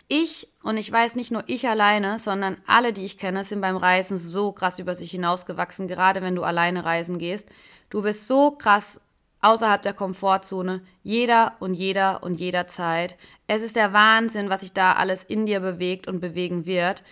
ich, 0.08 0.48
und 0.62 0.78
ich 0.78 0.92
weiß 0.92 1.16
nicht 1.16 1.32
nur 1.32 1.44
ich 1.48 1.68
alleine, 1.68 2.20
sondern 2.20 2.58
alle, 2.68 2.94
die 2.94 3.06
ich 3.06 3.18
kenne, 3.18 3.44
sind 3.44 3.62
beim 3.62 3.78
Reisen 3.78 4.18
so 4.18 4.52
krass 4.52 4.78
über 4.78 4.94
sich 4.94 5.12
hinausgewachsen, 5.12 5.88
gerade 5.88 6.22
wenn 6.22 6.36
du 6.36 6.44
alleine 6.44 6.86
reisen 6.86 7.18
gehst. 7.18 7.50
Du 7.90 8.04
bist 8.04 8.28
so 8.28 8.52
krass 8.52 9.02
außerhalb 9.42 9.82
der 9.82 9.94
Komfortzone, 9.94 10.82
jeder 11.04 11.54
und 11.60 11.74
jeder 11.74 12.24
und 12.24 12.36
jederzeit. 12.36 13.16
Es 13.48 13.62
ist 13.62 13.76
der 13.76 13.94
Wahnsinn, 13.94 14.50
was 14.50 14.62
sich 14.62 14.74
da 14.74 14.94
alles 14.94 15.24
in 15.24 15.46
dir 15.46 15.60
bewegt 15.60 16.08
und 16.08 16.20
bewegen 16.20 16.66
wird. 16.66 17.04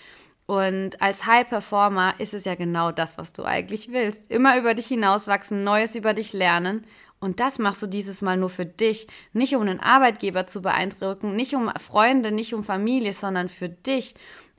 Und 0.45 1.01
als 1.01 1.25
High 1.25 1.47
Performer 1.47 2.15
ist 2.19 2.33
es 2.33 2.45
ja 2.45 2.55
genau 2.55 2.91
das, 2.91 3.17
was 3.17 3.33
du 3.33 3.43
eigentlich 3.43 3.91
willst. 3.91 4.29
Immer 4.29 4.57
über 4.57 4.73
dich 4.73 4.87
hinauswachsen, 4.87 5.63
Neues 5.63 5.95
über 5.95 6.13
dich 6.13 6.33
lernen. 6.33 6.85
Und 7.23 7.39
das 7.39 7.57
machst 7.57 7.81
du 7.81 7.87
dieses 7.87 8.21
Mal 8.21 8.35
nur 8.35 8.49
für 8.49 8.65
dich, 8.65 9.07
nicht 9.31 9.55
um 9.55 9.61
einen 9.61 9.79
Arbeitgeber 9.79 10.45
zu 10.45 10.61
beeindrucken, 10.61 11.37
nicht 11.37 11.55
um 11.55 11.71
Freunde, 11.79 12.33
nicht 12.33 12.53
um 12.53 12.65
Familie, 12.65 13.13
sondern 13.13 13.47
für 13.47 13.69
dich. 13.69 14.13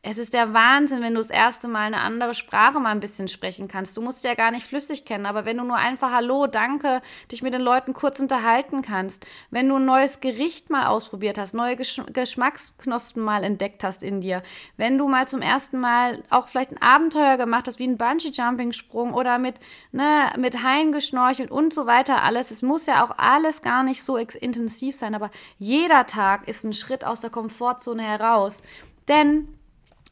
Es 0.07 0.19
ist 0.19 0.35
der 0.35 0.53
Wahnsinn, 0.53 1.01
wenn 1.01 1.15
du 1.15 1.21
das 1.21 1.31
erste 1.31 1.67
Mal 1.67 1.87
eine 1.87 2.03
andere 2.03 2.35
Sprache 2.35 2.79
mal 2.79 2.91
ein 2.91 3.01
bisschen 3.01 3.27
sprechen 3.27 3.69
kannst. 3.69 3.97
Du 3.97 4.03
musst 4.03 4.23
ja 4.23 4.35
gar 4.35 4.51
nicht 4.51 4.67
flüssig 4.67 5.07
kennen, 5.07 5.25
aber 5.25 5.47
wenn 5.47 5.57
du 5.57 5.65
nur 5.65 5.77
einfach 5.79 6.13
Hallo, 6.13 6.47
danke, 6.47 7.01
dich 7.33 7.41
mit 7.41 7.55
den 7.55 7.63
Leuten 7.63 7.95
kurz 7.95 8.21
unterhalten 8.21 8.83
kannst, 8.83 9.25
wenn 9.51 9.67
du 9.67 9.77
ein 9.77 9.87
neues 9.87 10.21
Gericht 10.21 10.69
mal 10.69 10.89
ausprobiert 10.89 11.39
hast, 11.39 11.55
neue 11.55 11.77
Gesch 11.77 12.03
Geschmacksknospen 12.13 13.23
mal 13.23 13.45
entdeckt 13.45 13.83
hast 13.83 14.05
in 14.05 14.21
dir, 14.21 14.43
wenn 14.77 14.99
du 14.99 15.09
mal 15.09 15.27
zum 15.27 15.41
ersten 15.41 15.81
Mal 15.81 16.23
auch 16.29 16.49
vielleicht 16.49 16.73
ein 16.73 16.83
Abenteuer 16.83 17.39
gemacht 17.39 17.67
hast, 17.67 17.79
wie 17.79 17.87
ein 17.87 17.97
Bungee-Jumping-Sprung 17.97 19.15
oder 19.15 19.39
mit, 19.39 19.55
ne, 19.91 20.31
mit 20.37 20.63
Haien 20.63 20.93
geschnorchelt 20.93 21.51
und 21.51 21.73
so 21.73 21.87
weiter, 21.87 22.23
alles. 22.23 22.51
Es 22.51 22.61
muss 22.61 22.85
ja 22.85 23.07
auch 23.07 23.17
alles 23.17 23.63
gar 23.63 23.83
nicht 23.83 24.03
so 24.03 24.19
intensiv 24.19 24.95
sein, 24.97 25.15
aber 25.15 25.31
jeder 25.57 26.05
Tag 26.05 26.47
ist 26.47 26.63
ein 26.63 26.75
Schritt 26.75 27.07
aus 27.07 27.21
der 27.21 27.31
Komfortzone 27.31 28.03
heraus. 28.03 28.61
Denn 29.09 29.49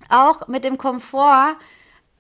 auch 0.09 0.49
mit 0.49 0.65
dem 0.65 0.79
Komfort 0.79 1.57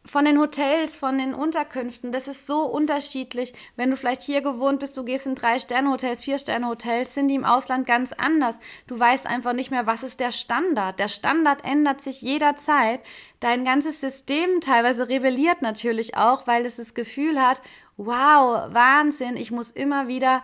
von 0.04 0.24
den 0.24 0.38
Hotels, 0.38 0.98
von 0.98 1.16
den 1.16 1.32
Unterkünften, 1.32 2.10
das 2.10 2.26
ist 2.26 2.46
so 2.46 2.64
unterschiedlich. 2.64 3.52
Wenn 3.76 3.90
du 3.90 3.96
vielleicht 3.96 4.22
hier 4.22 4.42
gewohnt 4.42 4.80
bist, 4.80 4.96
du 4.96 5.04
gehst 5.04 5.26
in 5.26 5.36
Drei-Sterne-Hotels, 5.36 6.24
Vier-Sterne-Hotels, 6.24 7.14
sind 7.14 7.28
die 7.28 7.36
im 7.36 7.44
Ausland 7.44 7.86
ganz 7.86 8.12
anders. 8.12 8.58
Du 8.88 8.98
weißt 8.98 9.26
einfach 9.26 9.52
nicht 9.52 9.70
mehr, 9.70 9.86
was 9.86 10.02
ist 10.02 10.18
der 10.18 10.32
Standard. 10.32 10.98
Der 10.98 11.08
Standard 11.08 11.64
ändert 11.64 12.02
sich 12.02 12.20
jederzeit. 12.20 13.00
Dein 13.38 13.64
ganzes 13.64 14.00
System 14.00 14.60
teilweise 14.60 15.08
rebelliert 15.08 15.62
natürlich 15.62 16.16
auch, 16.16 16.46
weil 16.48 16.66
es 16.66 16.76
das 16.76 16.94
Gefühl 16.94 17.40
hat, 17.40 17.62
wow, 17.96 18.72
Wahnsinn, 18.72 19.36
ich 19.36 19.52
muss 19.52 19.70
immer 19.70 20.08
wieder 20.08 20.42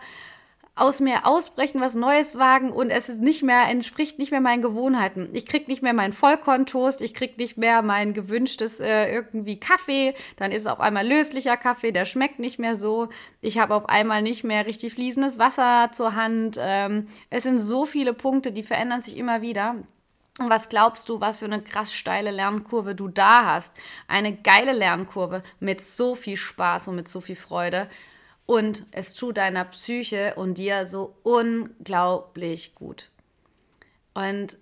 aus 0.79 0.99
mir 0.99 1.25
ausbrechen, 1.25 1.81
was 1.81 1.95
Neues 1.95 2.37
wagen 2.37 2.71
und 2.71 2.89
es 2.89 3.09
ist 3.09 3.21
nicht 3.21 3.43
mehr, 3.43 3.67
entspricht 3.67 4.19
nicht 4.19 4.31
mehr 4.31 4.41
meinen 4.41 4.61
Gewohnheiten. 4.61 5.29
Ich 5.33 5.45
krieg 5.45 5.67
nicht 5.67 5.81
mehr 5.81 5.93
meinen 5.93 6.13
Vollkorntoast, 6.13 7.01
ich 7.01 7.13
krieg 7.13 7.37
nicht 7.37 7.57
mehr 7.57 7.81
mein 7.81 8.13
gewünschtes 8.13 8.79
äh, 8.79 9.11
irgendwie 9.11 9.59
Kaffee, 9.59 10.15
dann 10.37 10.51
ist 10.51 10.67
auf 10.67 10.79
einmal 10.79 11.07
löslicher 11.07 11.57
Kaffee, 11.57 11.91
der 11.91 12.05
schmeckt 12.05 12.39
nicht 12.39 12.59
mehr 12.59 12.75
so. 12.75 13.09
Ich 13.41 13.59
habe 13.59 13.75
auf 13.75 13.89
einmal 13.89 14.21
nicht 14.21 14.43
mehr 14.43 14.65
richtig 14.65 14.93
fließendes 14.93 15.37
Wasser 15.37 15.91
zur 15.91 16.15
Hand. 16.15 16.57
Ähm, 16.59 17.07
es 17.29 17.43
sind 17.43 17.59
so 17.59 17.85
viele 17.85 18.13
Punkte, 18.13 18.51
die 18.51 18.63
verändern 18.63 19.01
sich 19.01 19.17
immer 19.17 19.41
wieder. 19.41 19.75
Und 20.39 20.49
was 20.49 20.69
glaubst 20.69 21.09
du, 21.09 21.19
was 21.19 21.39
für 21.39 21.45
eine 21.45 21.61
krass 21.61 21.93
steile 21.93 22.31
Lernkurve 22.31 22.95
du 22.95 23.09
da 23.09 23.45
hast? 23.45 23.73
Eine 24.07 24.33
geile 24.33 24.71
Lernkurve 24.71 25.43
mit 25.59 25.81
so 25.81 26.15
viel 26.15 26.37
Spaß 26.37 26.87
und 26.87 26.95
mit 26.95 27.09
so 27.09 27.19
viel 27.19 27.35
Freude 27.35 27.89
und 28.49 28.87
es 28.89 29.13
tut 29.13 29.37
deiner 29.37 29.63
Psyche 29.65 30.33
und 30.35 30.57
dir 30.57 30.87
so 30.87 31.15
unglaublich 31.21 32.73
gut. 32.73 33.11
Und 34.15 34.57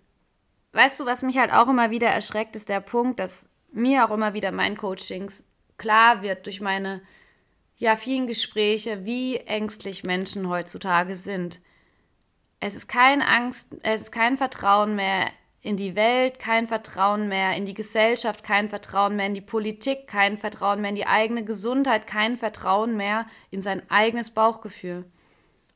weißt 0.73 0.99
du, 0.99 1.05
was 1.05 1.21
mich 1.21 1.37
halt 1.37 1.53
auch 1.53 1.69
immer 1.69 1.89
wieder 1.89 2.09
erschreckt, 2.09 2.57
ist 2.57 2.67
der 2.67 2.81
Punkt, 2.81 3.17
dass 3.21 3.47
mir 3.71 4.03
auch 4.03 4.11
immer 4.11 4.33
wieder 4.33 4.51
mein 4.51 4.75
Coachings 4.75 5.45
klar 5.77 6.21
wird 6.21 6.47
durch 6.47 6.59
meine 6.59 7.01
ja 7.77 7.95
vielen 7.95 8.27
Gespräche, 8.27 9.05
wie 9.05 9.37
ängstlich 9.37 10.03
Menschen 10.03 10.49
heutzutage 10.49 11.15
sind. 11.15 11.61
Es 12.59 12.75
ist 12.75 12.89
kein 12.89 13.21
Angst, 13.21 13.77
es 13.83 14.01
ist 14.01 14.11
kein 14.11 14.35
Vertrauen 14.35 14.97
mehr 14.97 15.29
in 15.61 15.75
die 15.75 15.95
Welt 15.95 16.39
kein 16.39 16.67
Vertrauen 16.67 17.27
mehr, 17.27 17.55
in 17.55 17.65
die 17.65 17.73
Gesellschaft 17.73 18.43
kein 18.43 18.69
Vertrauen 18.69 19.15
mehr, 19.15 19.25
in 19.25 19.33
die 19.33 19.41
Politik 19.41 20.07
kein 20.07 20.37
Vertrauen 20.37 20.81
mehr, 20.81 20.89
in 20.89 20.95
die 20.95 21.07
eigene 21.07 21.43
Gesundheit 21.43 22.07
kein 22.07 22.37
Vertrauen 22.37 22.95
mehr, 22.95 23.25
in 23.49 23.61
sein 23.61 23.81
eigenes 23.89 24.31
Bauchgefühl. 24.31 25.05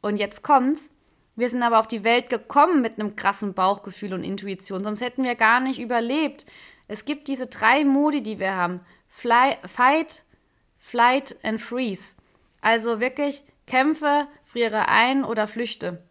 Und 0.02 0.18
jetzt 0.18 0.44
kommt's. 0.44 0.92
Wir 1.36 1.50
sind 1.50 1.64
aber 1.64 1.80
auf 1.80 1.88
die 1.88 2.04
Welt 2.04 2.30
gekommen 2.30 2.82
mit 2.82 3.00
einem 3.00 3.16
krassen 3.16 3.54
Bauchgefühl 3.54 4.14
und 4.14 4.24
Intuition, 4.24 4.84
sonst 4.84 5.02
hätten 5.02 5.24
wir 5.24 5.36
gar 5.36 5.60
nicht 5.60 5.80
überlebt. 5.80 6.46
Es 6.88 7.06
gibt 7.06 7.28
diese 7.28 7.48
drei 7.48 7.86
Modi, 7.86 8.22
die 8.22 8.38
wir 8.38 8.56
haben. 8.56 8.82
Fly, 9.08 9.58
fight, 9.66 10.24
flight 10.78 11.36
and 11.44 11.62
freeze. 11.62 12.16
Also 12.60 13.00
wirklich 13.00 13.44
kämpfe, 13.66 14.28
friere 14.44 14.90
ein 14.90 15.24
oder 15.24 15.48
flüchte. 15.48 16.04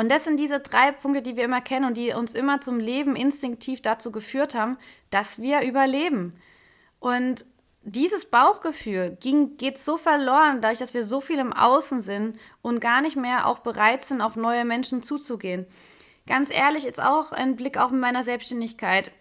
Und 0.00 0.10
das 0.10 0.24
sind 0.24 0.40
diese 0.40 0.60
drei 0.60 0.92
Punkte, 0.92 1.20
die 1.20 1.36
wir 1.36 1.44
immer 1.44 1.60
kennen 1.60 1.84
und 1.84 1.94
die 1.98 2.14
uns 2.14 2.32
immer 2.32 2.62
zum 2.62 2.80
Leben 2.80 3.16
instinktiv 3.16 3.82
dazu 3.82 4.10
geführt 4.10 4.54
haben, 4.54 4.78
dass 5.10 5.42
wir 5.42 5.60
überleben. 5.60 6.34
Und 7.00 7.44
dieses 7.82 8.24
Bauchgefühl 8.24 9.18
ging, 9.20 9.58
geht 9.58 9.76
so 9.76 9.98
verloren, 9.98 10.62
dadurch, 10.62 10.78
dass 10.78 10.94
wir 10.94 11.04
so 11.04 11.20
viel 11.20 11.38
im 11.38 11.52
Außen 11.52 12.00
sind 12.00 12.38
und 12.62 12.80
gar 12.80 13.02
nicht 13.02 13.16
mehr 13.16 13.46
auch 13.46 13.58
bereit 13.58 14.06
sind, 14.06 14.22
auf 14.22 14.36
neue 14.36 14.64
Menschen 14.64 15.02
zuzugehen. 15.02 15.66
Ganz 16.26 16.50
ehrlich, 16.50 16.84
jetzt 16.84 17.02
auch 17.02 17.32
ein 17.32 17.56
Blick 17.56 17.76
auf 17.76 17.90
meiner 17.90 18.22
Selbstständigkeit. 18.22 19.12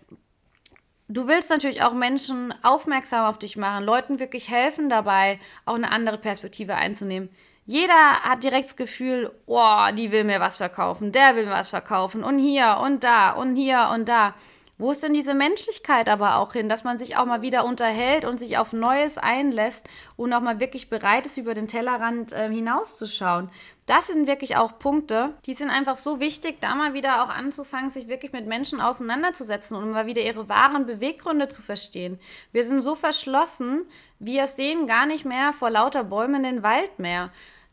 Du 1.09 1.27
willst 1.27 1.49
natürlich 1.49 1.81
auch 1.83 1.93
Menschen 1.93 2.53
aufmerksam 2.63 3.25
auf 3.25 3.37
dich 3.37 3.57
machen, 3.57 3.83
Leuten 3.83 4.21
wirklich 4.21 4.49
helfen 4.49 4.87
dabei, 4.87 5.41
auch 5.65 5.75
eine 5.75 5.91
andere 5.91 6.19
Perspektive 6.19 6.75
einzunehmen. 6.75 7.27
Jeder 7.69 8.23
hat 8.23 8.43
direkt 8.43 8.65
das 8.65 8.75
Gefühl, 8.77 9.31
oh, 9.45 9.85
die 9.95 10.11
will 10.11 10.23
mir 10.23 10.39
was 10.39 10.57
verkaufen, 10.57 11.11
der 11.11 11.35
will 11.35 11.45
mir 11.45 11.51
was 11.51 11.69
verkaufen 11.69 12.23
und 12.23 12.39
hier 12.39 12.79
und 12.83 13.03
da 13.03 13.29
und 13.29 13.55
hier 13.55 13.91
und 13.93 14.09
da. 14.09 14.33
Wo 14.79 14.89
ist 14.89 15.03
denn 15.03 15.13
diese 15.13 15.35
Menschlichkeit 15.35 16.09
aber 16.09 16.37
auch 16.37 16.53
hin, 16.53 16.67
dass 16.67 16.83
man 16.83 16.97
sich 16.97 17.15
auch 17.15 17.25
mal 17.25 17.43
wieder 17.43 17.65
unterhält 17.65 18.25
und 18.25 18.39
sich 18.39 18.57
auf 18.57 18.73
Neues 18.73 19.19
einlässt 19.19 19.87
und 20.15 20.33
auch 20.33 20.41
mal 20.41 20.59
wirklich 20.59 20.89
bereit 20.89 21.27
ist, 21.27 21.37
über 21.37 21.53
den 21.53 21.67
Tellerrand 21.67 22.33
äh, 22.33 22.49
hinauszuschauen? 22.49 23.51
Das 23.85 24.07
sind 24.07 24.25
wirklich 24.25 24.55
auch 24.55 24.79
Punkte, 24.79 25.35
die 25.45 25.53
sind 25.53 25.69
einfach 25.69 25.95
so 25.95 26.19
wichtig, 26.19 26.59
da 26.61 26.73
mal 26.73 26.95
wieder 26.95 27.23
auch 27.23 27.29
anzufangen, 27.29 27.91
sich 27.91 28.07
wirklich 28.07 28.33
mit 28.33 28.47
Menschen 28.47 28.81
auseinanderzusetzen 28.81 29.77
und 29.77 29.91
mal 29.91 30.07
wieder 30.07 30.23
ihre 30.23 30.49
wahren 30.49 30.87
Beweggründe 30.87 31.49
zu 31.49 31.61
verstehen. 31.61 32.19
Wir 32.51 32.63
sind 32.63 32.81
so 32.81 32.95
verschlossen, 32.95 33.85
wir 34.17 34.47
sehen 34.47 34.87
gar 34.87 35.05
nicht 35.05 35.23
mehr 35.23 35.53
vor 35.53 35.69
lauter 35.69 36.03
Bäumen 36.03 36.41
den 36.41 36.63
Wald 36.63 36.97
mehr. 36.97 37.29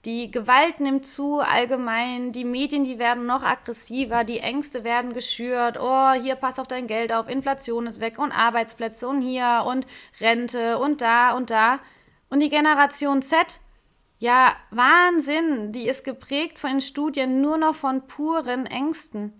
Die 0.06 0.30
Gewalt 0.30 0.78
nimmt 0.78 1.04
zu 1.04 1.40
allgemein, 1.40 2.30
die 2.30 2.44
Medien, 2.44 2.84
die 2.84 3.00
werden 3.00 3.26
noch 3.26 3.42
aggressiver, 3.42 4.22
die 4.22 4.38
Ängste 4.38 4.84
werden 4.84 5.14
geschürt. 5.14 5.78
Oh, 5.80 6.12
hier 6.12 6.36
pass 6.36 6.60
auf 6.60 6.68
dein 6.68 6.86
Geld 6.86 7.12
auf, 7.12 7.28
Inflation 7.28 7.88
ist 7.88 7.98
weg 7.98 8.20
und 8.20 8.30
Arbeitsplätze 8.30 9.08
und 9.08 9.20
hier 9.20 9.64
und 9.66 9.84
Rente 10.20 10.78
und 10.78 11.00
da 11.02 11.32
und 11.32 11.50
da. 11.50 11.80
Und 12.30 12.38
die 12.38 12.50
Generation 12.50 13.20
Z, 13.20 13.58
ja, 14.20 14.54
Wahnsinn, 14.70 15.72
die 15.72 15.88
ist 15.88 16.04
geprägt 16.04 16.60
von 16.60 16.70
den 16.70 16.80
Studien 16.82 17.40
nur 17.40 17.58
noch 17.58 17.74
von 17.74 18.06
puren 18.06 18.66
Ängsten. 18.66 19.32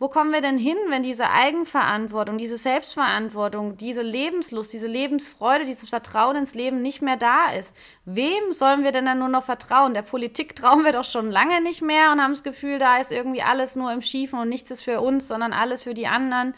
Wo 0.00 0.08
kommen 0.08 0.32
wir 0.32 0.40
denn 0.40 0.58
hin, 0.58 0.76
wenn 0.88 1.04
diese 1.04 1.30
Eigenverantwortung, 1.30 2.36
diese 2.36 2.56
Selbstverantwortung, 2.56 3.76
diese 3.76 4.02
Lebenslust, 4.02 4.72
diese 4.72 4.88
Lebensfreude, 4.88 5.64
dieses 5.64 5.88
Vertrauen 5.88 6.34
ins 6.34 6.56
Leben 6.56 6.82
nicht 6.82 7.00
mehr 7.00 7.16
da 7.16 7.52
ist? 7.52 7.76
Wem 8.04 8.52
sollen 8.52 8.82
wir 8.82 8.90
denn 8.90 9.06
dann 9.06 9.20
nur 9.20 9.28
noch 9.28 9.44
vertrauen? 9.44 9.94
Der 9.94 10.02
Politik 10.02 10.56
trauen 10.56 10.84
wir 10.84 10.92
doch 10.92 11.04
schon 11.04 11.30
lange 11.30 11.62
nicht 11.62 11.80
mehr 11.80 12.10
und 12.10 12.20
haben 12.20 12.32
das 12.32 12.42
Gefühl, 12.42 12.80
da 12.80 12.96
ist 12.96 13.12
irgendwie 13.12 13.42
alles 13.42 13.76
nur 13.76 13.92
im 13.92 14.02
Schiefen 14.02 14.40
und 14.40 14.48
nichts 14.48 14.72
ist 14.72 14.82
für 14.82 15.00
uns, 15.00 15.28
sondern 15.28 15.52
alles 15.52 15.84
für 15.84 15.94
die 15.94 16.08
anderen. 16.08 16.54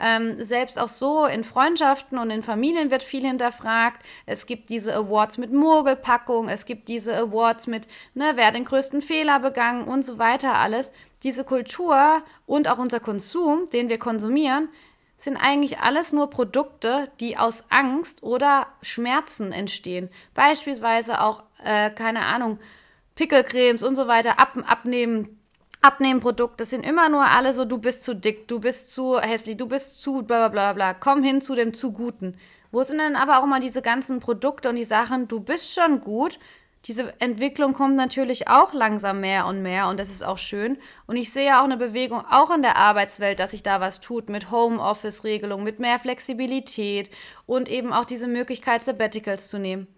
Ähm, 0.00 0.42
selbst 0.42 0.78
auch 0.78 0.88
so 0.88 1.26
in 1.26 1.44
Freundschaften 1.44 2.18
und 2.18 2.30
in 2.30 2.42
Familien 2.42 2.90
wird 2.90 3.02
viel 3.02 3.26
hinterfragt. 3.26 4.04
Es 4.26 4.46
gibt 4.46 4.70
diese 4.70 4.94
Awards 4.94 5.36
mit 5.36 5.52
Mogelpackung, 5.52 6.48
es 6.48 6.64
gibt 6.64 6.88
diese 6.88 7.16
Awards 7.16 7.66
mit, 7.66 7.86
ne, 8.14 8.32
wer 8.34 8.50
den 8.50 8.64
größten 8.64 9.02
Fehler 9.02 9.40
begangen 9.40 9.84
und 9.84 10.04
so 10.04 10.18
weiter 10.18 10.54
alles. 10.54 10.92
Diese 11.22 11.44
Kultur 11.44 12.22
und 12.46 12.68
auch 12.68 12.78
unser 12.78 13.00
Konsum, 13.00 13.68
den 13.70 13.90
wir 13.90 13.98
konsumieren, 13.98 14.70
sind 15.18 15.36
eigentlich 15.36 15.80
alles 15.80 16.14
nur 16.14 16.30
Produkte, 16.30 17.10
die 17.20 17.36
aus 17.36 17.64
Angst 17.68 18.22
oder 18.22 18.68
Schmerzen 18.80 19.52
entstehen. 19.52 20.08
Beispielsweise 20.32 21.20
auch, 21.20 21.42
äh, 21.62 21.90
keine 21.90 22.20
Ahnung, 22.20 22.58
Pickelcremes 23.16 23.82
und 23.82 23.96
so 23.96 24.06
weiter, 24.06 24.38
ab, 24.38 24.56
abnehmen, 24.66 25.39
Abnehmprodukte 25.82 26.66
sind 26.66 26.84
immer 26.84 27.08
nur 27.08 27.24
alle 27.24 27.54
so, 27.54 27.64
du 27.64 27.78
bist 27.78 28.04
zu 28.04 28.14
dick, 28.14 28.46
du 28.48 28.60
bist 28.60 28.92
zu 28.92 29.18
hässlich, 29.18 29.56
du 29.56 29.66
bist 29.66 30.02
zu 30.02 30.22
bla 30.22 30.48
bla 30.48 30.72
bla 30.72 30.72
bla. 30.74 30.94
Komm 30.94 31.22
hin 31.22 31.40
zu 31.40 31.54
dem 31.54 31.72
zu 31.72 31.92
Guten. 31.92 32.36
Wo 32.70 32.82
sind 32.82 32.98
denn 32.98 33.16
aber 33.16 33.40
auch 33.40 33.46
mal 33.46 33.60
diese 33.60 33.80
ganzen 33.80 34.20
Produkte 34.20 34.68
und 34.68 34.76
die 34.76 34.84
Sachen, 34.84 35.26
du 35.26 35.40
bist 35.40 35.74
schon 35.74 36.00
gut. 36.02 36.38
Diese 36.84 37.18
Entwicklung 37.20 37.72
kommt 37.72 37.96
natürlich 37.96 38.48
auch 38.48 38.72
langsam 38.72 39.20
mehr 39.20 39.46
und 39.46 39.62
mehr 39.62 39.88
und 39.88 39.98
das 39.98 40.10
ist 40.10 40.24
auch 40.24 40.38
schön. 40.38 40.78
Und 41.06 41.16
ich 41.16 41.32
sehe 41.32 41.58
auch 41.58 41.64
eine 41.64 41.76
Bewegung 41.76 42.24
auch 42.30 42.50
in 42.50 42.62
der 42.62 42.76
Arbeitswelt, 42.76 43.40
dass 43.40 43.50
sich 43.50 43.62
da 43.62 43.80
was 43.80 44.00
tut 44.00 44.28
mit 44.28 44.50
Homeoffice-Regelungen, 44.50 45.64
mit 45.64 45.80
mehr 45.80 45.98
Flexibilität 45.98 47.10
und 47.46 47.68
eben 47.68 47.92
auch 47.92 48.04
diese 48.04 48.28
Möglichkeit, 48.28 48.82
Sabbaticals 48.82 49.48
zu 49.48 49.58
nehmen. 49.58 49.88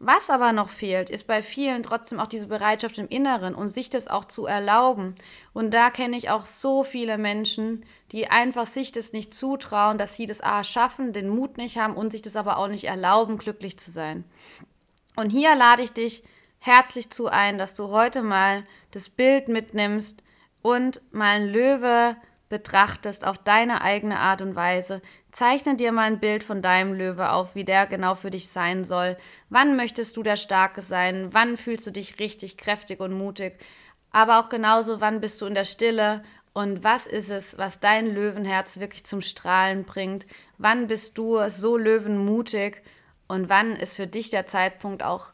Was 0.00 0.30
aber 0.30 0.52
noch 0.52 0.68
fehlt, 0.68 1.10
ist 1.10 1.26
bei 1.26 1.42
vielen 1.42 1.82
trotzdem 1.82 2.20
auch 2.20 2.28
diese 2.28 2.46
Bereitschaft 2.46 2.98
im 2.98 3.08
Inneren 3.08 3.56
und 3.56 3.68
sich 3.68 3.90
das 3.90 4.06
auch 4.06 4.26
zu 4.26 4.46
erlauben. 4.46 5.16
Und 5.52 5.74
da 5.74 5.90
kenne 5.90 6.16
ich 6.16 6.30
auch 6.30 6.46
so 6.46 6.84
viele 6.84 7.18
Menschen, 7.18 7.84
die 8.12 8.28
einfach 8.28 8.66
sich 8.66 8.92
das 8.92 9.12
nicht 9.12 9.34
zutrauen, 9.34 9.98
dass 9.98 10.14
sie 10.14 10.26
das 10.26 10.40
A 10.40 10.62
schaffen, 10.62 11.12
den 11.12 11.28
Mut 11.28 11.56
nicht 11.56 11.78
haben 11.78 11.96
und 11.96 12.12
sich 12.12 12.22
das 12.22 12.36
aber 12.36 12.58
auch 12.58 12.68
nicht 12.68 12.84
erlauben, 12.84 13.38
glücklich 13.38 13.76
zu 13.76 13.90
sein. 13.90 14.22
Und 15.16 15.30
hier 15.30 15.56
lade 15.56 15.82
ich 15.82 15.92
dich 15.92 16.22
herzlich 16.60 17.10
zu 17.10 17.26
ein, 17.26 17.58
dass 17.58 17.74
du 17.74 17.88
heute 17.88 18.22
mal 18.22 18.64
das 18.92 19.08
Bild 19.08 19.48
mitnimmst 19.48 20.22
und 20.62 21.00
mal 21.10 21.40
ein 21.40 21.48
Löwe 21.48 22.16
betrachtest 22.48 23.26
auf 23.26 23.36
deine 23.38 23.82
eigene 23.82 24.18
Art 24.18 24.42
und 24.42 24.54
Weise. 24.54 25.02
Zeichne 25.30 25.76
dir 25.76 25.92
mal 25.92 26.04
ein 26.04 26.20
Bild 26.20 26.42
von 26.42 26.62
deinem 26.62 26.94
Löwe 26.94 27.30
auf, 27.30 27.54
wie 27.54 27.64
der 27.64 27.86
genau 27.86 28.14
für 28.14 28.30
dich 28.30 28.48
sein 28.48 28.84
soll. 28.84 29.16
Wann 29.50 29.76
möchtest 29.76 30.16
du 30.16 30.22
der 30.22 30.36
Starke 30.36 30.80
sein? 30.80 31.28
Wann 31.32 31.56
fühlst 31.56 31.86
du 31.86 31.90
dich 31.90 32.18
richtig 32.18 32.56
kräftig 32.56 33.00
und 33.00 33.12
mutig? 33.12 33.58
Aber 34.10 34.40
auch 34.40 34.48
genauso, 34.48 35.00
wann 35.00 35.20
bist 35.20 35.40
du 35.40 35.46
in 35.46 35.54
der 35.54 35.64
Stille? 35.64 36.22
Und 36.54 36.82
was 36.82 37.06
ist 37.06 37.30
es, 37.30 37.58
was 37.58 37.78
dein 37.78 38.14
Löwenherz 38.14 38.80
wirklich 38.80 39.04
zum 39.04 39.20
Strahlen 39.20 39.84
bringt? 39.84 40.26
Wann 40.56 40.86
bist 40.86 41.18
du 41.18 41.38
so 41.48 41.76
löwenmutig? 41.76 42.82
Und 43.28 43.48
wann 43.50 43.76
ist 43.76 43.96
für 43.96 44.06
dich 44.06 44.30
der 44.30 44.46
Zeitpunkt 44.46 45.02
auch 45.02 45.32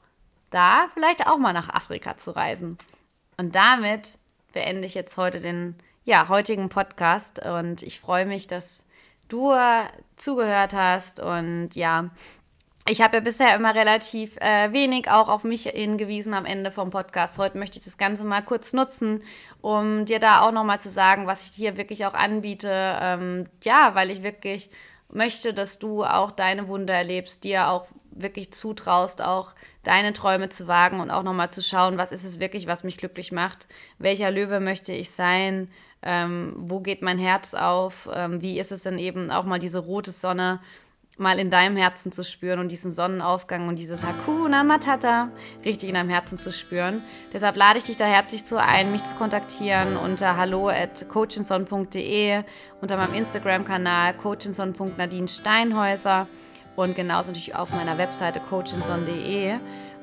da, 0.51 0.89
vielleicht 0.93 1.27
auch 1.27 1.39
mal 1.39 1.53
nach 1.53 1.69
Afrika 1.69 2.17
zu 2.17 2.33
reisen? 2.33 2.79
Und 3.37 3.55
damit 3.55 4.19
beende 4.53 4.87
ich 4.87 4.95
jetzt 4.95 5.17
heute 5.17 5.41
den 5.41 5.77
ja, 6.05 6.29
heutigen 6.29 6.69
Podcast. 6.69 7.39
Und 7.39 7.83
ich 7.83 8.01
freue 8.01 8.27
mich, 8.27 8.49
dass 8.49 8.85
du 9.35 9.53
zugehört 10.17 10.75
hast. 10.75 11.21
Und 11.21 11.71
ja, 11.75 12.11
ich 12.89 13.01
habe 13.01 13.17
ja 13.17 13.21
bisher 13.21 13.55
immer 13.57 13.75
relativ 13.75 14.37
äh, 14.37 14.73
wenig 14.73 15.11
auch 15.11 15.29
auf 15.29 15.45
mich 15.45 15.65
hingewiesen 15.65 16.35
am 16.35 16.45
Ende 16.45 16.71
vom 16.71 16.91
Podcast. 16.91 17.39
Heute 17.39 17.59
möchte 17.59 17.79
ich 17.79 17.85
das 17.85 17.99
Ganze 17.99 18.25
mal 18.25 18.43
kurz 18.43 18.73
nutzen, 18.73 19.23
um 19.61 20.05
dir 20.05 20.21
da 20.21 20.43
auch 20.43 20.53
nochmal 20.53 20.81
zu 20.81 20.91
sagen, 20.91 21.27
was 21.27 21.45
ich 21.45 21.53
dir 21.53 21.77
wirklich 21.77 22.07
auch 22.07 22.15
anbiete. 22.15 22.69
Ähm, 22.71 23.49
ja, 23.65 23.95
weil 23.95 24.11
ich 24.11 24.23
wirklich 24.23 24.71
möchte, 25.11 25.53
dass 25.53 25.79
du 25.79 26.05
auch 26.05 26.31
deine 26.31 26.69
Wunder 26.69 26.95
erlebst, 26.95 27.45
dir 27.45 27.69
auch 27.69 27.87
wirklich 28.11 28.53
zutraust, 28.53 29.23
auch 29.23 29.55
deine 29.83 30.13
Träume 30.13 30.49
zu 30.49 30.69
wagen 30.69 31.01
und 31.01 31.11
auch 31.11 31.23
nochmal 31.23 31.51
zu 31.51 31.63
schauen, 31.63 31.99
was 31.99 32.13
ist 32.13 32.25
es 32.25 32.39
wirklich, 32.39 32.67
was 32.67 32.85
mich 32.85 32.97
glücklich 32.97 33.33
macht, 33.33 33.67
welcher 33.99 34.31
Löwe 34.31 34.61
möchte 34.61 34.93
ich 34.93 35.11
sein, 35.11 35.71
ähm, 36.05 36.55
wo 36.59 36.81
geht 36.81 37.03
mein 37.03 37.19
Herz 37.19 37.55
auf, 37.55 38.09
ähm, 38.13 38.41
wie 38.43 38.59
ist 38.59 38.73
es 38.73 38.83
denn 38.83 38.99
eben 38.99 39.31
auch 39.31 39.45
mal 39.45 39.59
diese 39.59 39.79
rote 39.79 40.11
Sonne 40.11 40.61
mal 41.17 41.39
in 41.39 41.49
deinem 41.49 41.77
Herzen 41.77 42.11
zu 42.11 42.25
spüren 42.25 42.59
und 42.59 42.73
diesen 42.73 42.91
Sonnenaufgang 42.91 43.69
und 43.69 43.79
dieses 43.79 44.05
Hakuna 44.05 44.65
Matata 44.65 45.31
richtig 45.65 45.89
in 45.89 45.95
deinem 45.95 46.09
Herzen 46.09 46.39
zu 46.39 46.53
spüren. 46.53 47.03
Deshalb 47.33 47.57
lade 47.57 47.79
ich 47.79 47.85
dich 47.85 47.97
da 47.97 48.05
herzlich 48.05 48.45
zu 48.45 48.61
ein, 48.61 48.91
mich 48.91 49.05
zu 49.05 49.15
kontaktieren 49.15 49.97
unter 49.97 50.37
hallo 50.37 50.69
at 50.69 51.09
coachinson.de, 51.09 52.43
unter 52.81 52.97
meinem 52.97 53.15
Instagram-Kanal 53.15 54.17
coachinson.nadine 54.17 55.27
und 56.77 56.97
genauso 56.97 57.29
natürlich 57.29 57.55
auf 57.55 57.73
meiner 57.73 57.97
Webseite 57.99 58.41
coachinson.de. 58.41 59.59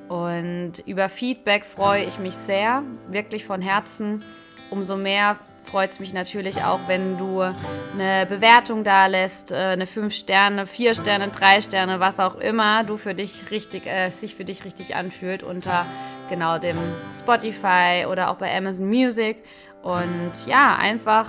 Und 0.08 0.80
über 0.86 1.10
Feedback 1.10 1.66
freue 1.66 2.04
ich 2.06 2.20
mich 2.20 2.34
sehr, 2.34 2.84
wirklich 3.10 3.46
von 3.46 3.62
Herzen. 3.62 4.24
Umso 4.70 4.96
mehr 4.96 5.38
freut 5.64 5.92
es 5.92 6.00
mich 6.00 6.14
natürlich 6.14 6.64
auch, 6.64 6.80
wenn 6.88 7.18
du 7.18 7.42
eine 7.42 8.26
Bewertung 8.26 8.84
da 8.84 9.08
lässt, 9.08 9.52
äh, 9.52 9.56
eine 9.56 9.86
5 9.86 10.14
Sterne, 10.14 10.66
4 10.66 10.96
Sterne, 10.96 11.30
3 11.30 11.62
Sterne, 11.62 12.00
was 12.00 12.20
auch 12.20 12.36
immer 12.36 12.84
du 12.84 12.98
für 12.98 13.14
dich 13.14 13.52
richtig, 13.52 13.86
äh, 13.86 14.10
sich 14.10 14.36
für 14.36 14.46
dich 14.46 14.66
richtig 14.66 14.96
anfühlt 14.96 15.44
unter 15.44 15.86
genau 16.30 16.58
dem 16.58 16.78
Spotify 17.18 18.06
oder 18.10 18.32
auch 18.32 18.36
bei 18.36 18.56
Amazon 18.56 18.88
Music. 18.88 19.44
Und 19.84 20.32
ja, 20.46 20.76
einfach 20.76 21.28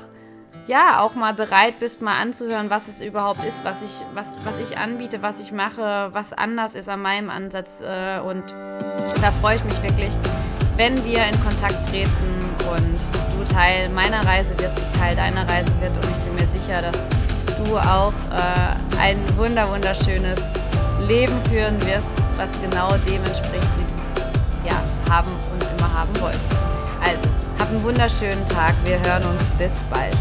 ja 0.67 1.01
auch 1.01 1.15
mal 1.15 1.35
bereit 1.35 1.79
bist, 1.79 2.03
mal 2.03 2.21
anzuhören, 2.21 2.71
was 2.71 2.89
es 2.89 3.03
überhaupt 3.03 3.45
ist, 3.45 3.65
was 3.65 3.83
ich, 3.83 4.05
was, 4.15 4.29
was 4.45 4.59
ich 4.61 4.79
anbiete, 4.79 5.23
was 5.23 5.41
ich 5.41 5.53
mache, 5.53 6.11
was 6.13 6.33
anders 6.33 6.75
ist 6.75 6.89
an 6.89 7.03
meinem 7.03 7.31
Ansatz. 7.31 7.81
Äh, 7.81 8.21
und 8.21 8.45
da 9.21 9.31
freue 9.41 9.57
ich 9.57 9.65
mich 9.65 9.83
wirklich, 9.83 10.13
wenn 10.77 11.05
wir 11.05 11.25
in 11.27 11.41
Kontakt 11.43 11.89
treten 11.89 12.51
und 12.71 13.32
du 13.43 13.55
Teil 13.55 13.89
meiner 13.91 14.25
Reise 14.25 14.51
wirst, 14.59 14.79
ich 14.79 14.99
Teil 14.99 15.17
deiner 15.17 15.49
Reise 15.49 15.71
wird 15.81 15.97
und 15.97 16.05
ich 16.05 16.25
bin 16.25 16.35
mir 16.35 16.61
sicher, 16.61 16.83
dass 16.83 16.97
du 17.59 17.77
auch 17.77 18.13
äh, 18.31 19.01
ein 19.01 19.19
wunder 19.37 19.69
wunderschönes 19.71 20.41
Leben 21.01 21.35
führen 21.51 21.81
wirst, 21.87 22.09
was 22.37 22.51
genau 22.63 22.97
dem 23.07 23.25
entspricht, 23.25 23.69
wie 23.77 23.85
du 23.85 24.01
es 24.01 24.71
ja, 24.71 24.81
haben 25.13 25.31
und 25.53 25.63
immer 25.79 25.93
haben 25.93 26.21
wolltest. 26.21 26.47
Also, 27.05 27.29
hab 27.59 27.69
einen 27.71 27.83
wunderschönen 27.83 28.47
Tag. 28.47 28.75
Wir 28.85 28.99
hören 29.01 29.25
uns 29.25 29.43
bis 29.59 29.83
bald. 29.85 30.17